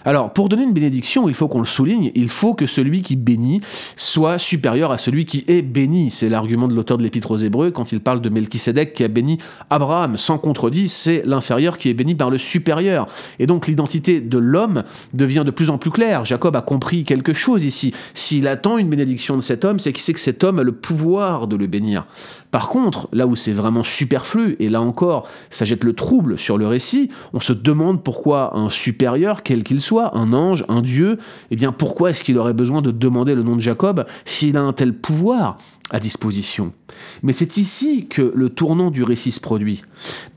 Alors, 0.07 0.31
pour 0.31 0.50
donner 0.50 0.63
une 0.63 0.74
bénédiction, 0.74 1.27
il 1.27 1.33
faut 1.33 1.47
qu'on 1.47 1.59
le 1.59 1.65
souligne, 1.65 2.12
il 2.13 2.29
faut 2.29 2.53
que 2.53 2.67
celui 2.67 3.01
qui 3.01 3.15
bénit 3.15 3.62
soit 3.95 4.38
supérieur 4.38 4.91
à 4.91 5.00
celui 5.00 5.25
qui 5.25 5.43
est 5.47 5.63
béni. 5.63 6.12
C'est 6.12 6.29
l'argument 6.29 6.67
de 6.67 6.75
l'auteur 6.75 7.00
de 7.00 7.03
l'Épître 7.03 7.31
aux 7.31 7.38
Hébreux 7.38 7.71
quand 7.71 7.91
il 7.91 8.00
parle 8.00 8.21
de 8.21 8.29
Melchisédek 8.29 8.93
qui 8.93 9.03
a 9.03 9.07
béni 9.07 9.39
Abraham. 9.71 10.15
Sans 10.15 10.38
contredit, 10.38 10.89
c'est 10.89 11.24
l'inférieur 11.25 11.79
qui 11.79 11.89
est 11.89 11.95
béni 11.95 12.13
par 12.13 12.29
le 12.29 12.38
supérieur. 12.38 13.07
Et 13.39 13.47
donc, 13.47 13.65
l'identité 13.65 14.21
de 14.21 14.38
l'homme 14.38 14.83
devient 15.15 15.43
de 15.43 15.50
plus 15.50 15.71
en 15.71 15.79
plus 15.79 15.89
claire. 15.89 16.24
Jacob 16.24 16.55
a 16.55 16.62
compris 16.62 17.03
quelque 17.03 17.33
chose 17.33 17.65
ici. 17.65 17.91
S'il 18.13 18.47
attend 18.47 18.77
une 18.77 18.89
bénédiction 18.89 19.35
de 19.35 19.41
cet 19.41 19.65
homme, 19.65 19.79
c'est 19.79 19.91
qu'il 19.91 20.03
sait 20.03 20.13
que 20.13 20.19
cet 20.19 20.43
homme 20.43 20.59
a 20.59 20.63
le 20.63 20.71
pouvoir 20.74 21.47
de 21.47 21.55
le 21.55 21.65
bénir. 21.65 22.05
Par 22.51 22.69
contre, 22.69 23.09
là 23.12 23.25
où 23.25 23.35
c'est 23.35 23.51
vraiment 23.51 23.83
superflu, 23.83 24.55
et 24.59 24.69
là 24.69 24.81
encore, 24.81 25.27
ça 25.50 25.65
jette 25.65 25.83
le 25.83 25.93
trouble 25.93 26.38
sur 26.38 26.57
le 26.57 26.67
récit, 26.67 27.09
on 27.33 27.39
se 27.39 27.51
demande 27.53 28.01
pourquoi 28.03 28.55
un 28.55 28.69
supérieur, 28.69 29.43
quel 29.43 29.63
qu'il 29.63 29.81
soit, 29.81 29.94
un 30.13 30.33
ange, 30.33 30.65
un 30.67 30.81
dieu, 30.81 31.17
eh 31.51 31.55
bien 31.55 31.71
pourquoi 31.71 32.09
est-ce 32.09 32.23
qu'il 32.23 32.37
aurait 32.37 32.53
besoin 32.53 32.81
de 32.81 32.91
demander 32.91 33.35
le 33.35 33.43
nom 33.43 33.55
de 33.55 33.61
Jacob 33.61 34.05
s'il 34.25 34.57
a 34.57 34.61
un 34.61 34.73
tel 34.73 34.93
pouvoir? 34.93 35.57
À 35.92 36.00
disposition. 36.00 36.74
Mais 37.22 37.34
c'est 37.34 37.58
ici 37.58 38.08
que 38.08 38.32
le 38.36 38.50
tournant 38.50 38.89
du 38.89 39.04
récit 39.04 39.32
se 39.32 39.39
produit. 39.39 39.84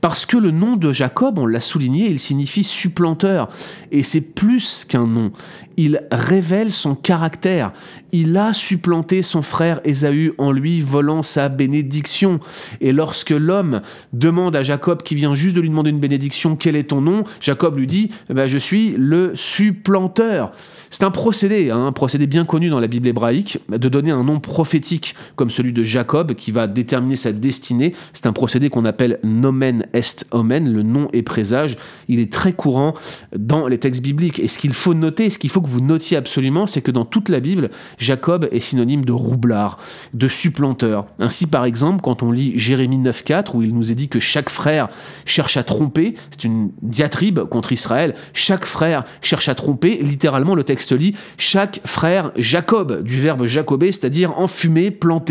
Parce 0.01 0.25
que 0.25 0.37
le 0.37 0.51
nom 0.51 0.75
de 0.75 0.93
Jacob, 0.93 1.39
on 1.39 1.45
l'a 1.45 1.59
souligné, 1.59 2.07
il 2.09 2.19
signifie 2.19 2.63
supplanteur. 2.63 3.49
Et 3.91 4.03
c'est 4.03 4.21
plus 4.21 4.85
qu'un 4.85 5.07
nom. 5.07 5.31
Il 5.77 6.03
révèle 6.11 6.71
son 6.71 6.93
caractère. 6.93 7.71
Il 8.11 8.35
a 8.37 8.53
supplanté 8.53 9.21
son 9.23 9.41
frère 9.41 9.79
Ésaü 9.85 10.33
en 10.37 10.51
lui 10.51 10.81
volant 10.81 11.23
sa 11.23 11.49
bénédiction. 11.49 12.39
Et 12.81 12.91
lorsque 12.91 13.29
l'homme 13.29 13.81
demande 14.13 14.55
à 14.55 14.63
Jacob, 14.63 15.03
qui 15.03 15.15
vient 15.15 15.35
juste 15.35 15.55
de 15.55 15.61
lui 15.61 15.69
demander 15.69 15.89
une 15.89 15.99
bénédiction, 15.99 16.55
quel 16.55 16.75
est 16.75 16.89
ton 16.89 17.01
nom 17.01 17.23
Jacob 17.39 17.77
lui 17.77 17.87
dit, 17.87 18.11
eh 18.29 18.33
ben, 18.33 18.47
je 18.47 18.57
suis 18.57 18.95
le 18.97 19.31
supplanteur. 19.35 20.51
C'est 20.89 21.03
un 21.03 21.11
procédé, 21.11 21.69
hein, 21.71 21.85
un 21.87 21.91
procédé 21.91 22.27
bien 22.27 22.45
connu 22.45 22.69
dans 22.69 22.79
la 22.79 22.87
Bible 22.87 23.07
hébraïque, 23.07 23.59
de 23.69 23.89
donner 23.89 24.11
un 24.11 24.23
nom 24.23 24.39
prophétique 24.39 25.15
comme 25.39 25.49
celui 25.49 25.71
de 25.71 25.83
Jacob 25.83 26.33
qui 26.33 26.51
va 26.51 26.67
déterminer 26.67 27.15
sa 27.15 27.31
destinée. 27.31 27.95
C'est 28.11 28.25
un 28.25 28.33
procédé 28.33 28.67
qu'on 28.67 28.83
appelle 28.83 29.19
nomen 29.23 29.85
est 29.93 30.25
omen, 30.31 30.69
le 30.69 30.83
nom 30.83 31.07
et 31.13 31.23
présage. 31.23 31.77
Il 32.09 32.19
est 32.19 32.29
très 32.29 32.51
courant 32.51 32.93
dans 33.33 33.69
les 33.69 33.77
textes 33.77 34.01
bibliques. 34.01 34.39
Et 34.39 34.49
ce 34.49 34.59
qu'il 34.59 34.73
faut 34.73 34.93
noter, 34.93 35.29
ce 35.29 35.39
qu'il 35.39 35.49
faut 35.49 35.61
que 35.61 35.69
vous 35.69 35.79
notiez 35.79 36.17
absolument, 36.17 36.67
c'est 36.67 36.81
que 36.81 36.91
dans 36.91 37.05
toute 37.05 37.29
la 37.29 37.39
Bible, 37.39 37.69
Jacob 37.97 38.49
est 38.51 38.59
synonyme 38.59 39.05
de 39.05 39.13
roublard, 39.13 39.79
de 40.13 40.27
supplanteur. 40.27 41.05
Ainsi, 41.19 41.47
par 41.47 41.63
exemple, 41.63 42.01
quand 42.01 42.21
on 42.21 42.33
lit 42.33 42.59
Jérémie 42.59 42.99
9.4, 42.99 43.55
où 43.55 43.63
il 43.63 43.73
nous 43.73 43.93
est 43.93 43.95
dit 43.95 44.09
que 44.09 44.19
chaque 44.19 44.49
frère 44.49 44.89
cherche 45.23 45.55
à 45.55 45.63
tromper, 45.63 46.15
c'est 46.31 46.43
une 46.43 46.71
diatribe 46.81 47.45
contre 47.45 47.71
Israël, 47.71 48.13
chaque 48.33 48.65
frère 48.65 49.05
cherche 49.21 49.47
à 49.47 49.55
tromper, 49.55 49.99
littéralement 50.01 50.53
le 50.53 50.65
texte 50.65 50.91
lit 50.91 51.15
chaque 51.37 51.79
frère 51.85 52.33
Jacob, 52.35 53.03
du 53.03 53.21
verbe 53.21 53.45
jacober, 53.45 53.93
c'est-à-dire 53.93 54.37
enfumé, 54.37 54.91
planté, 54.91 55.28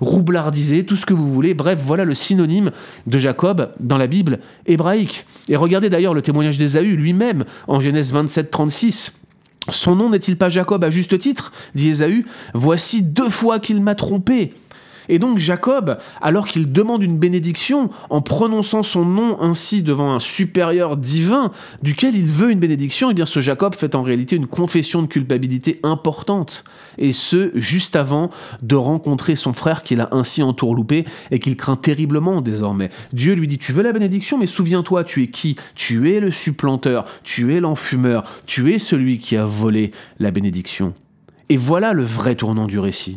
roublardisé, 0.00 0.84
tout 0.84 0.96
ce 0.96 1.06
que 1.06 1.14
vous 1.14 1.32
voulez. 1.32 1.54
Bref, 1.54 1.78
voilà 1.84 2.04
le 2.04 2.14
synonyme 2.14 2.70
de 3.06 3.18
Jacob 3.18 3.70
dans 3.80 3.98
la 3.98 4.06
Bible 4.06 4.38
hébraïque. 4.66 5.26
Et 5.48 5.56
regardez 5.56 5.90
d'ailleurs 5.90 6.14
le 6.14 6.22
témoignage 6.22 6.58
d'Ésaü 6.58 6.96
lui-même 6.96 7.44
en 7.68 7.80
Genèse 7.80 8.12
27, 8.12 8.50
36. 8.50 9.12
Son 9.68 9.94
nom 9.94 10.10
n'est-il 10.10 10.36
pas 10.36 10.48
Jacob 10.48 10.82
à 10.84 10.90
juste 10.90 11.18
titre? 11.18 11.52
dit 11.74 11.88
Ésaü. 11.88 12.24
Voici 12.54 13.02
deux 13.02 13.30
fois 13.30 13.58
qu'il 13.58 13.82
m'a 13.82 13.94
trompé. 13.94 14.52
Et 15.10 15.18
donc 15.18 15.38
Jacob, 15.38 15.98
alors 16.22 16.46
qu'il 16.46 16.70
demande 16.70 17.02
une 17.02 17.18
bénédiction 17.18 17.90
en 18.10 18.20
prononçant 18.20 18.84
son 18.84 19.04
nom 19.04 19.42
ainsi 19.42 19.82
devant 19.82 20.14
un 20.14 20.20
supérieur 20.20 20.96
divin 20.96 21.50
duquel 21.82 22.14
il 22.14 22.26
veut 22.26 22.52
une 22.52 22.60
bénédiction, 22.60 23.08
et 23.08 23.10
eh 23.10 23.14
bien 23.14 23.26
ce 23.26 23.40
Jacob 23.40 23.74
fait 23.74 23.96
en 23.96 24.02
réalité 24.02 24.36
une 24.36 24.46
confession 24.46 25.02
de 25.02 25.08
culpabilité 25.08 25.80
importante. 25.82 26.62
Et 26.96 27.12
ce, 27.12 27.50
juste 27.56 27.96
avant 27.96 28.30
de 28.62 28.76
rencontrer 28.76 29.34
son 29.34 29.52
frère 29.52 29.82
qu'il 29.82 30.00
a 30.00 30.08
ainsi 30.12 30.44
entourloupé 30.44 31.04
et 31.32 31.40
qu'il 31.40 31.56
craint 31.56 31.74
terriblement 31.74 32.40
désormais. 32.40 32.90
Dieu 33.12 33.34
lui 33.34 33.48
dit, 33.48 33.58
tu 33.58 33.72
veux 33.72 33.82
la 33.82 33.92
bénédiction, 33.92 34.38
mais 34.38 34.46
souviens-toi, 34.46 35.02
tu 35.02 35.24
es 35.24 35.26
qui? 35.26 35.56
Tu 35.74 36.12
es 36.12 36.20
le 36.20 36.30
supplanteur, 36.30 37.04
tu 37.24 37.52
es 37.52 37.58
l'enfumeur, 37.58 38.22
tu 38.46 38.72
es 38.72 38.78
celui 38.78 39.18
qui 39.18 39.36
a 39.36 39.44
volé 39.44 39.90
la 40.20 40.30
bénédiction. 40.30 40.94
Et 41.48 41.56
voilà 41.56 41.94
le 41.94 42.04
vrai 42.04 42.36
tournant 42.36 42.68
du 42.68 42.78
récit. 42.78 43.16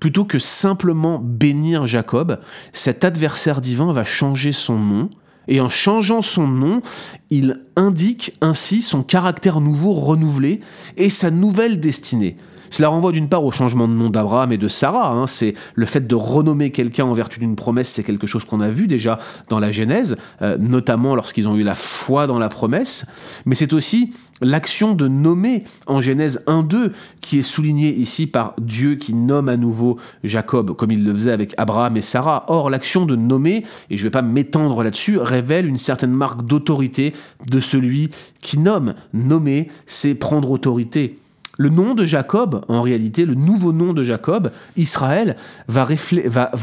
Plutôt 0.00 0.24
que 0.24 0.38
simplement 0.38 1.18
bénir 1.22 1.86
Jacob, 1.86 2.40
cet 2.72 3.04
adversaire 3.04 3.60
divin 3.60 3.92
va 3.92 4.02
changer 4.02 4.52
son 4.52 4.78
nom, 4.78 5.10
et 5.46 5.60
en 5.60 5.68
changeant 5.68 6.22
son 6.22 6.46
nom, 6.46 6.80
il 7.28 7.62
indique 7.76 8.36
ainsi 8.40 8.82
son 8.82 9.02
caractère 9.02 9.60
nouveau 9.60 9.92
renouvelé 9.92 10.60
et 10.96 11.10
sa 11.10 11.30
nouvelle 11.30 11.80
destinée. 11.80 12.36
Cela 12.70 12.88
renvoie 12.88 13.12
d'une 13.12 13.28
part 13.28 13.44
au 13.44 13.50
changement 13.50 13.88
de 13.88 13.92
nom 13.92 14.10
d'Abraham 14.10 14.52
et 14.52 14.58
de 14.58 14.68
Sarah. 14.68 15.10
Hein. 15.10 15.26
c'est 15.26 15.54
le 15.74 15.86
fait 15.86 16.06
de 16.06 16.14
renommer 16.14 16.70
quelqu'un 16.70 17.04
en 17.04 17.12
vertu 17.12 17.40
d'une 17.40 17.56
promesse, 17.56 17.88
c'est 17.88 18.04
quelque 18.04 18.26
chose 18.26 18.44
qu'on 18.44 18.60
a 18.60 18.68
vu 18.68 18.86
déjà 18.86 19.18
dans 19.48 19.58
la 19.58 19.70
Genèse, 19.70 20.16
euh, 20.42 20.56
notamment 20.58 21.14
lorsqu'ils 21.14 21.48
ont 21.48 21.56
eu 21.56 21.62
la 21.62 21.74
foi 21.74 22.26
dans 22.26 22.38
la 22.38 22.48
promesse. 22.48 23.06
Mais 23.44 23.54
c'est 23.54 23.72
aussi 23.72 24.12
l'action 24.40 24.94
de 24.94 25.08
nommer 25.08 25.64
en 25.86 26.00
Genèse 26.00 26.42
1-2 26.46 26.92
qui 27.20 27.38
est 27.38 27.42
soulignée 27.42 27.92
ici 27.94 28.26
par 28.26 28.54
Dieu 28.58 28.94
qui 28.94 29.14
nomme 29.14 29.48
à 29.48 29.56
nouveau 29.56 29.98
Jacob 30.24 30.74
comme 30.76 30.90
il 30.92 31.04
le 31.04 31.14
faisait 31.14 31.32
avec 31.32 31.54
Abraham 31.58 31.96
et 31.96 32.02
Sarah. 32.02 32.44
Or, 32.48 32.70
l'action 32.70 33.06
de 33.06 33.16
nommer, 33.16 33.64
et 33.90 33.96
je 33.96 34.02
ne 34.02 34.06
vais 34.06 34.10
pas 34.10 34.22
m'étendre 34.22 34.82
là-dessus, 34.82 35.18
révèle 35.18 35.66
une 35.66 35.76
certaine 35.76 36.12
marque 36.12 36.46
d'autorité 36.46 37.14
de 37.46 37.60
celui 37.60 38.10
qui 38.40 38.58
nomme. 38.58 38.94
Nommer, 39.12 39.68
c'est 39.86 40.14
prendre 40.14 40.50
autorité. 40.50 41.18
Le 41.60 41.68
nom 41.68 41.94
de 41.94 42.06
Jacob, 42.06 42.64
en 42.68 42.80
réalité, 42.80 43.26
le 43.26 43.34
nouveau 43.34 43.74
nom 43.74 43.92
de 43.92 44.02
Jacob, 44.02 44.50
Israël, 44.78 45.36
va, 45.68 45.84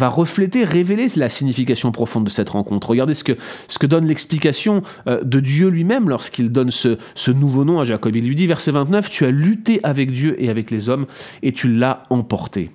refléter, 0.09 0.63
révéler 0.63 1.05
la 1.17 1.29
signification 1.29 1.91
profonde 1.91 2.23
de 2.23 2.31
cette 2.31 2.49
rencontre. 2.49 2.89
Regardez 2.89 3.13
ce 3.13 3.23
que, 3.23 3.85
donne 3.85 4.07
l'explication 4.07 4.81
euh, 5.05 5.23
de 5.23 5.39
Dieu 5.39 5.67
lui-même 5.67 6.09
lorsqu'il 6.09 6.51
donne 6.51 6.71
ce, 6.71 6.97
ce 7.13 7.29
nouveau 7.29 7.63
nom 7.63 7.79
à 7.79 7.83
Jacob. 7.83 8.15
Il 8.15 8.25
lui 8.25 8.33
dit, 8.33 8.47
verset 8.47 8.71
29, 8.71 9.11
Tu 9.11 9.23
as 9.25 9.29
lutté 9.29 9.79
avec 9.83 10.11
Dieu 10.11 10.35
et 10.41 10.49
avec 10.49 10.71
les 10.71 10.89
hommes, 10.89 11.05
et 11.43 11.51
tu 11.51 11.71
l'as 11.71 12.01
emporté. 12.09 12.71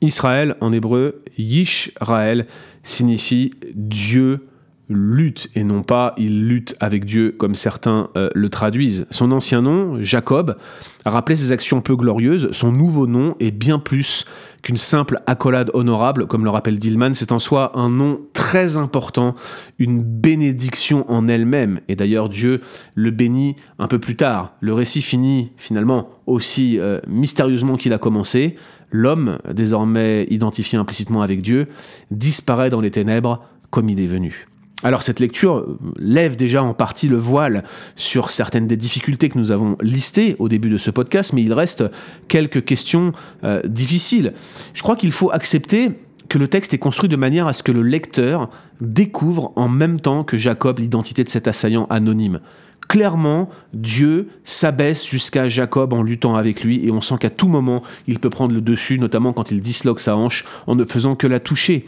Israël, 0.00 0.56
en 0.62 0.72
hébreu, 0.72 1.22
Yishraël, 1.36 2.46
signifie 2.84 3.50
Dieu 3.74 4.46
lutte 4.88 5.48
et 5.54 5.64
non 5.64 5.82
pas 5.82 6.14
il 6.16 6.46
lutte 6.46 6.76
avec 6.80 7.04
Dieu 7.04 7.34
comme 7.36 7.54
certains 7.54 8.10
euh, 8.16 8.30
le 8.34 8.48
traduisent. 8.48 9.06
Son 9.10 9.32
ancien 9.32 9.62
nom, 9.62 10.00
Jacob, 10.00 10.56
rappelait 11.04 11.36
ses 11.36 11.52
actions 11.52 11.80
peu 11.80 11.96
glorieuses. 11.96 12.50
Son 12.52 12.72
nouveau 12.72 13.06
nom 13.06 13.34
est 13.40 13.50
bien 13.50 13.78
plus 13.78 14.24
qu'une 14.62 14.76
simple 14.76 15.20
accolade 15.26 15.70
honorable, 15.74 16.26
comme 16.26 16.44
le 16.44 16.50
rappelle 16.50 16.78
Dillman. 16.78 17.14
C'est 17.14 17.32
en 17.32 17.38
soi 17.38 17.76
un 17.78 17.88
nom 17.88 18.20
très 18.32 18.76
important, 18.76 19.34
une 19.78 20.02
bénédiction 20.02 21.08
en 21.10 21.28
elle-même. 21.28 21.80
Et 21.88 21.96
d'ailleurs, 21.96 22.28
Dieu 22.28 22.60
le 22.94 23.10
bénit 23.10 23.56
un 23.78 23.88
peu 23.88 23.98
plus 23.98 24.16
tard. 24.16 24.54
Le 24.60 24.72
récit 24.72 25.02
finit 25.02 25.52
finalement 25.56 26.10
aussi 26.26 26.78
euh, 26.78 27.00
mystérieusement 27.08 27.76
qu'il 27.76 27.92
a 27.92 27.98
commencé. 27.98 28.56
L'homme, 28.90 29.38
désormais 29.52 30.26
identifié 30.30 30.78
implicitement 30.78 31.22
avec 31.22 31.42
Dieu, 31.42 31.66
disparaît 32.10 32.70
dans 32.70 32.80
les 32.80 32.90
ténèbres 32.92 33.44
comme 33.70 33.88
il 33.88 34.00
est 34.00 34.06
venu. 34.06 34.46
Alors 34.82 35.02
cette 35.02 35.20
lecture 35.20 35.66
lève 35.98 36.36
déjà 36.36 36.62
en 36.62 36.74
partie 36.74 37.08
le 37.08 37.16
voile 37.16 37.64
sur 37.96 38.30
certaines 38.30 38.66
des 38.66 38.76
difficultés 38.76 39.30
que 39.30 39.38
nous 39.38 39.50
avons 39.50 39.76
listées 39.80 40.36
au 40.38 40.48
début 40.48 40.68
de 40.68 40.76
ce 40.76 40.90
podcast, 40.90 41.32
mais 41.32 41.42
il 41.42 41.52
reste 41.54 41.84
quelques 42.28 42.64
questions 42.64 43.12
euh, 43.42 43.62
difficiles. 43.64 44.34
Je 44.74 44.82
crois 44.82 44.96
qu'il 44.96 45.12
faut 45.12 45.30
accepter 45.30 45.92
que 46.28 46.38
le 46.38 46.48
texte 46.48 46.74
est 46.74 46.78
construit 46.78 47.08
de 47.08 47.16
manière 47.16 47.46
à 47.46 47.52
ce 47.52 47.62
que 47.62 47.72
le 47.72 47.82
lecteur 47.82 48.50
découvre 48.80 49.52
en 49.56 49.68
même 49.68 50.00
temps 50.00 50.24
que 50.24 50.36
Jacob 50.36 50.78
l'identité 50.78 51.24
de 51.24 51.28
cet 51.28 51.48
assaillant 51.48 51.86
anonyme 51.88 52.40
clairement, 52.88 53.48
Dieu 53.72 54.28
s'abaisse 54.44 55.06
jusqu'à 55.06 55.48
Jacob 55.48 55.92
en 55.92 56.02
luttant 56.02 56.34
avec 56.34 56.62
lui, 56.62 56.86
et 56.86 56.90
on 56.90 57.00
sent 57.00 57.16
qu'à 57.20 57.30
tout 57.30 57.48
moment, 57.48 57.82
il 58.06 58.18
peut 58.18 58.30
prendre 58.30 58.54
le 58.54 58.60
dessus, 58.60 58.98
notamment 58.98 59.32
quand 59.32 59.50
il 59.50 59.60
disloque 59.60 60.00
sa 60.00 60.16
hanche, 60.16 60.44
en 60.66 60.74
ne 60.74 60.84
faisant 60.84 61.16
que 61.16 61.26
la 61.26 61.40
toucher. 61.40 61.84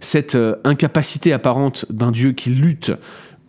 Cette 0.00 0.34
euh, 0.34 0.56
incapacité 0.64 1.32
apparente 1.32 1.86
d'un 1.90 2.10
Dieu 2.10 2.32
qui 2.32 2.50
lutte 2.50 2.92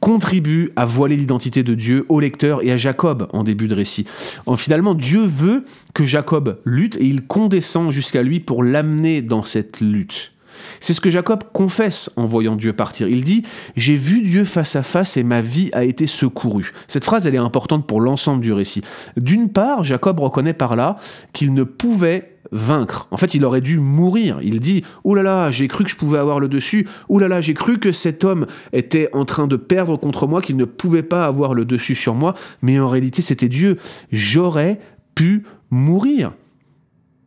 contribue 0.03 0.73
à 0.75 0.85
voiler 0.85 1.15
l'identité 1.15 1.63
de 1.63 1.75
Dieu 1.75 2.05
au 2.09 2.19
lecteur 2.19 2.61
et 2.61 2.73
à 2.73 2.77
Jacob 2.77 3.29
en 3.31 3.45
début 3.45 3.69
de 3.69 3.75
récit. 3.75 4.05
En, 4.45 4.57
finalement, 4.57 4.95
Dieu 4.95 5.21
veut 5.25 5.63
que 5.93 6.03
Jacob 6.03 6.59
lutte 6.65 6.97
et 6.97 7.05
il 7.05 7.25
condescend 7.25 7.89
jusqu'à 7.89 8.21
lui 8.21 8.41
pour 8.41 8.65
l'amener 8.65 9.21
dans 9.21 9.43
cette 9.43 9.79
lutte. 9.79 10.32
C'est 10.79 10.93
ce 10.93 11.01
que 11.01 11.09
Jacob 11.09 11.43
confesse 11.53 12.11
en 12.15 12.25
voyant 12.25 12.55
Dieu 12.55 12.73
partir. 12.73 13.07
Il 13.07 13.23
dit 13.23 13.43
J'ai 13.75 13.95
vu 13.95 14.21
Dieu 14.21 14.45
face 14.45 14.75
à 14.75 14.83
face 14.83 15.17
et 15.17 15.23
ma 15.23 15.41
vie 15.41 15.69
a 15.73 15.83
été 15.83 16.07
secourue. 16.07 16.71
Cette 16.87 17.03
phrase, 17.03 17.27
elle 17.27 17.35
est 17.35 17.39
importante 17.39 17.87
pour 17.87 18.01
l'ensemble 18.01 18.41
du 18.41 18.53
récit. 18.53 18.83
D'une 19.17 19.49
part, 19.49 19.83
Jacob 19.83 20.19
reconnaît 20.19 20.53
par 20.53 20.75
là 20.75 20.97
qu'il 21.33 21.53
ne 21.53 21.63
pouvait 21.63 22.33
vaincre. 22.51 23.07
En 23.11 23.17
fait, 23.17 23.33
il 23.33 23.43
aurait 23.45 23.61
dû 23.61 23.79
mourir. 23.79 24.39
Il 24.41 24.59
dit 24.59 24.83
Oh 25.03 25.15
là 25.15 25.23
là, 25.23 25.51
j'ai 25.51 25.67
cru 25.67 25.83
que 25.83 25.89
je 25.89 25.95
pouvais 25.95 26.19
avoir 26.19 26.39
le 26.39 26.47
dessus. 26.47 26.87
Oh 27.09 27.19
là 27.19 27.27
là, 27.27 27.41
j'ai 27.41 27.53
cru 27.53 27.79
que 27.79 27.91
cet 27.91 28.23
homme 28.23 28.45
était 28.71 29.09
en 29.13 29.25
train 29.25 29.47
de 29.47 29.55
perdre 29.55 29.97
contre 29.97 30.27
moi, 30.27 30.41
qu'il 30.41 30.57
ne 30.57 30.65
pouvait 30.65 31.03
pas 31.03 31.25
avoir 31.25 31.53
le 31.53 31.65
dessus 31.65 31.95
sur 31.95 32.15
moi. 32.15 32.35
Mais 32.61 32.79
en 32.79 32.89
réalité, 32.89 33.21
c'était 33.21 33.49
Dieu. 33.49 33.77
J'aurais 34.11 34.79
pu 35.15 35.43
mourir. 35.69 36.33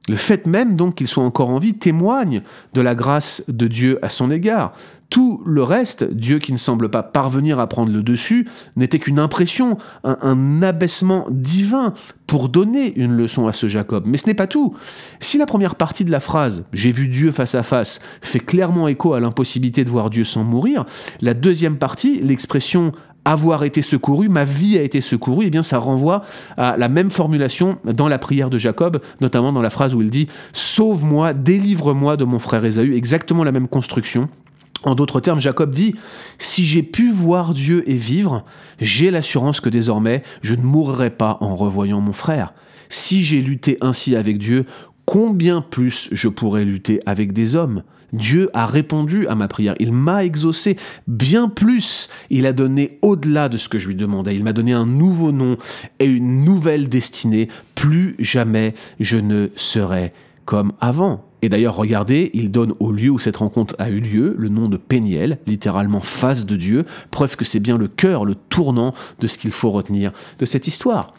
Le 0.09 0.17
fait 0.17 0.47
même 0.47 0.77
donc 0.77 0.97
qu'il 0.97 1.09
soit 1.09 1.25
encore 1.25 1.51
en 1.51 1.59
vie 1.59 1.75
témoigne 1.75 2.43
de 2.75 2.81
la 2.81 2.95
grâce 2.95 3.45
de 3.49 3.67
Dieu 3.67 3.99
à 4.03 4.09
son 4.09 4.31
égard. 4.31 4.73
Tout 5.09 5.41
le 5.47 5.63
reste, 5.63 6.05
Dieu 6.13 6.41
qui 6.41 6.53
ne 6.53 6.57
semble 6.57 6.91
pas 6.91 7.05
parvenir 7.05 7.61
à 7.61 7.69
prendre 7.69 7.93
le 7.93 8.03
dessus, 8.03 8.49
n'était 8.75 8.99
qu'une 8.99 9.21
impression, 9.21 9.79
un, 10.03 10.63
abaissement 10.63 11.27
divin 11.31 11.95
pour 12.27 12.49
donner 12.49 12.93
une 12.99 13.13
leçon 13.17 13.47
à 13.47 13.53
ce 13.53 13.69
Jacob. 13.69 14.05
Mais 14.07 14.17
ce 14.17 14.27
n'est 14.27 14.35
pas 14.35 14.49
tout. 14.49 14.75
Si 15.21 15.39
la 15.39 15.47
première 15.47 15.77
partie 15.77 16.05
de 16.05 16.11
la 16.11 16.19
phrase⁇ 16.19 16.61
J'ai 16.73 16.91
vu 16.91 17.07
Dieu 17.07 17.31
face 17.31 17.55
à 17.55 17.63
face⁇ 17.63 17.99
fait 18.21 18.41
clairement 18.41 18.89
écho 18.89 19.15
à 19.15 19.21
l'impossibilité 19.21 19.85
de 19.85 19.91
voir 19.91 20.11
Dieu 20.11 20.25
sans 20.25 20.43
mourir, 20.43 20.87
la 21.21 21.35
deuxième 21.35 21.77
partie, 21.77 22.21
l'expression 22.21 22.93
avoir 23.27 23.65
été 23.65 23.83
secouru, 23.83 24.29
ma 24.29 24.45
vie 24.45 24.79
a 24.79 24.83
été 24.83 25.01
secourue, 25.01 25.45
et 25.45 25.49
eh 25.49 25.51
bien 25.51 25.65
ça 25.65 25.79
renvoie 25.79 26.23
à 26.57 26.77
la 26.77 26.89
même 26.89 27.11
formulation 27.11 27.77
dans 27.85 28.07
la 28.07 28.19
prière 28.19 28.51
de 28.51 28.57
Jacob, 28.57 29.01
notamment 29.21 29.53
dans 29.53 29.63
la 29.63 29.71
phrase 29.71 29.95
où 29.95 30.01
il 30.01 30.11
dit 30.11 30.29
Sauve-moi, 30.53 31.35
délivre-moi 31.35 32.17
de 32.17 32.25
mon 32.25 32.39
frère 32.39 32.65
Ésaü, 32.65 32.95
exactement 32.95 33.43
la 33.43 33.53
même 33.53 33.67
construction. 33.67 34.29
En 34.85 34.95
d'autres 34.95 35.21
termes, 35.21 35.41
Jacob 35.41 35.73
dit 35.73 35.97
Si 36.39 36.65
j'ai 36.65 36.85
pu 36.85 37.11
voir 37.11 37.53
Dieu 37.53 37.83
et 37.91 37.97
vivre, 37.97 38.45
j'ai 38.81 39.11
l'assurance 39.11 39.61
que 39.61 39.69
désormais 39.69 40.23
je 40.43 40.55
ne 40.55 40.63
mourrai 40.63 41.11
pas 41.11 41.39
en 41.41 41.57
revoyant 41.57 42.01
mon 42.01 42.13
frère. 42.13 42.55
Si 42.89 43.25
j'ai 43.25 43.41
lutté 43.41 43.77
ainsi 43.81 44.15
avec 44.15 44.39
Dieu, 44.39 44.67
combien 45.05 45.63
plus 45.63 46.09
je 46.13 46.29
pourrais 46.29 46.65
lutter 46.65 47.01
avec 47.07 47.33
des 47.33 47.57
hommes? 47.57 47.83
Dieu 48.13 48.51
a 48.55 48.67
répondu 48.67 49.27
à 49.29 49.35
ma 49.35 49.49
prière, 49.49 49.75
il 49.79 49.93
m'a 49.93 50.25
exaucé 50.25 50.77
bien 51.07 51.49
plus, 51.49 52.09
il 52.31 52.47
a 52.47 52.53
donné 52.53 52.99
au-delà 53.03 53.49
de 53.49 53.57
ce 53.57 53.69
que 53.69 53.79
je 53.79 53.89
lui 53.89 53.95
demandais, 53.95 54.35
il 54.35 54.45
m'a 54.45 54.53
donné 54.53 54.73
un 54.73 54.87
nouveau 54.87 55.33
nom 55.33 55.57
et 55.99 56.07
une 56.07 56.45
nouvelle 56.45 56.89
destinée, 56.89 57.49
plus 57.75 58.15
jamais 58.19 58.75
je 59.01 59.17
ne 59.17 59.49
serai 59.57 60.13
comme 60.45 60.73
avant. 60.81 61.25
Et 61.47 61.49
d'ailleurs, 61.49 61.77
regardez, 61.77 62.33
il 62.35 62.51
donne 62.51 62.75
au 62.81 62.91
lieu 62.91 63.09
où 63.09 63.21
cette 63.21 63.37
rencontre 63.37 63.77
a 63.79 63.89
eu 63.89 64.01
lieu 64.01 64.35
le 64.37 64.49
nom 64.49 64.69
de 64.69 64.77
Péniel, 64.77 65.39
littéralement 65.47 66.01
face 66.01 66.45
de 66.45 66.57
Dieu, 66.57 66.85
preuve 67.13 67.37
que 67.37 67.45
c'est 67.45 67.61
bien 67.61 67.79
le 67.79 67.87
cœur, 67.87 68.25
le 68.25 68.35
tournant 68.35 68.95
de 69.21 69.29
ce 69.29 69.39
qu'il 69.39 69.53
faut 69.53 69.71
retenir 69.71 70.11
de 70.41 70.45
cette 70.45 70.67
histoire. 70.67 71.15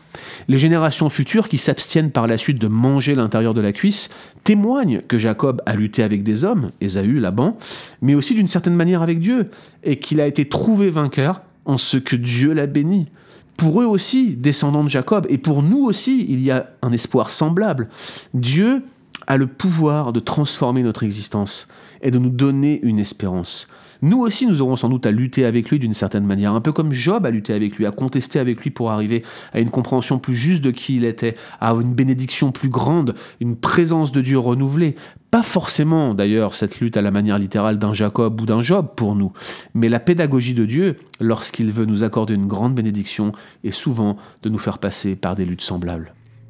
Les 0.49 0.57
générations 0.57 1.07
futures 1.07 1.47
qui 1.47 1.57
s'abstiennent 1.57 2.11
par 2.11 2.27
la 2.27 2.37
suite 2.37 2.59
de 2.59 2.67
manger 2.67 3.15
l'intérieur 3.15 3.53
de 3.53 3.61
la 3.61 3.71
cuisse 3.71 4.09
témoignent 4.43 5.01
que 5.07 5.17
Jacob 5.17 5.61
a 5.65 5.75
lutté 5.75 6.03
avec 6.03 6.23
des 6.23 6.43
hommes, 6.43 6.71
Ésaü, 6.81 7.21
Laban, 7.21 7.55
mais 8.01 8.13
aussi 8.13 8.35
d'une 8.35 8.47
certaine 8.47 8.75
manière 8.75 9.03
avec 9.03 9.21
Dieu, 9.21 9.49
et 9.85 9.97
qu'il 9.97 10.19
a 10.19 10.27
été 10.27 10.43
trouvé 10.43 10.89
vainqueur 10.89 11.41
en 11.63 11.77
ce 11.77 11.95
que 11.95 12.17
Dieu 12.17 12.51
l'a 12.51 12.67
béni 12.67 13.07
pour 13.55 13.81
eux 13.81 13.85
aussi, 13.85 14.35
descendants 14.35 14.83
de 14.83 14.89
Jacob, 14.89 15.25
et 15.29 15.39
pour 15.39 15.63
nous 15.63 15.83
aussi, 15.83 16.27
il 16.29 16.43
y 16.43 16.51
a 16.51 16.69
un 16.83 16.91
espoir 16.91 17.31
semblable. 17.31 17.87
Dieu 18.35 18.83
a 19.27 19.37
le 19.37 19.47
pouvoir 19.47 20.13
de 20.13 20.19
transformer 20.19 20.83
notre 20.83 21.03
existence 21.03 21.67
et 22.01 22.11
de 22.11 22.17
nous 22.17 22.29
donner 22.29 22.79
une 22.83 22.99
espérance. 22.99 23.67
Nous 24.01 24.19
aussi, 24.19 24.45
nous 24.45 24.61
aurons 24.61 24.75
sans 24.75 24.89
doute 24.89 25.05
à 25.05 25.11
lutter 25.11 25.45
avec 25.45 25.69
lui 25.69 25.79
d'une 25.79 25.93
certaine 25.93 26.25
manière, 26.25 26.53
un 26.53 26.61
peu 26.61 26.71
comme 26.71 26.91
Job 26.91 27.25
a 27.25 27.31
lutté 27.31 27.53
avec 27.53 27.75
lui, 27.75 27.85
à 27.85 27.91
contester 27.91 28.37
avec 28.39 28.61
lui 28.61 28.69
pour 28.69 28.91
arriver 28.91 29.23
à 29.53 29.59
une 29.59 29.71
compréhension 29.71 30.19
plus 30.19 30.35
juste 30.35 30.63
de 30.63 30.71
qui 30.71 30.97
il 30.97 31.05
était, 31.05 31.35
à 31.59 31.71
une 31.71 31.93
bénédiction 31.93 32.51
plus 32.51 32.69
grande, 32.69 33.15
une 33.39 33.55
présence 33.55 34.11
de 34.11 34.21
Dieu 34.21 34.37
renouvelée. 34.37 34.95
Pas 35.31 35.43
forcément 35.43 36.13
d'ailleurs 36.13 36.53
cette 36.53 36.79
lutte 36.79 36.95
à 36.95 37.01
la 37.01 37.11
manière 37.11 37.39
littérale 37.39 37.79
d'un 37.79 37.93
Jacob 37.93 38.39
ou 38.39 38.45
d'un 38.45 38.61
Job 38.61 38.89
pour 38.95 39.15
nous, 39.15 39.33
mais 39.73 39.89
la 39.89 39.99
pédagogie 39.99 40.53
de 40.53 40.65
Dieu, 40.65 40.97
lorsqu'il 41.19 41.71
veut 41.71 41.85
nous 41.85 42.03
accorder 42.03 42.35
une 42.35 42.47
grande 42.47 42.75
bénédiction, 42.75 43.31
est 43.63 43.71
souvent 43.71 44.17
de 44.43 44.49
nous 44.49 44.59
faire 44.59 44.77
passer 44.77 45.15
par 45.15 45.35
des 45.35 45.45
luttes 45.45 45.63
semblables. 45.63 46.13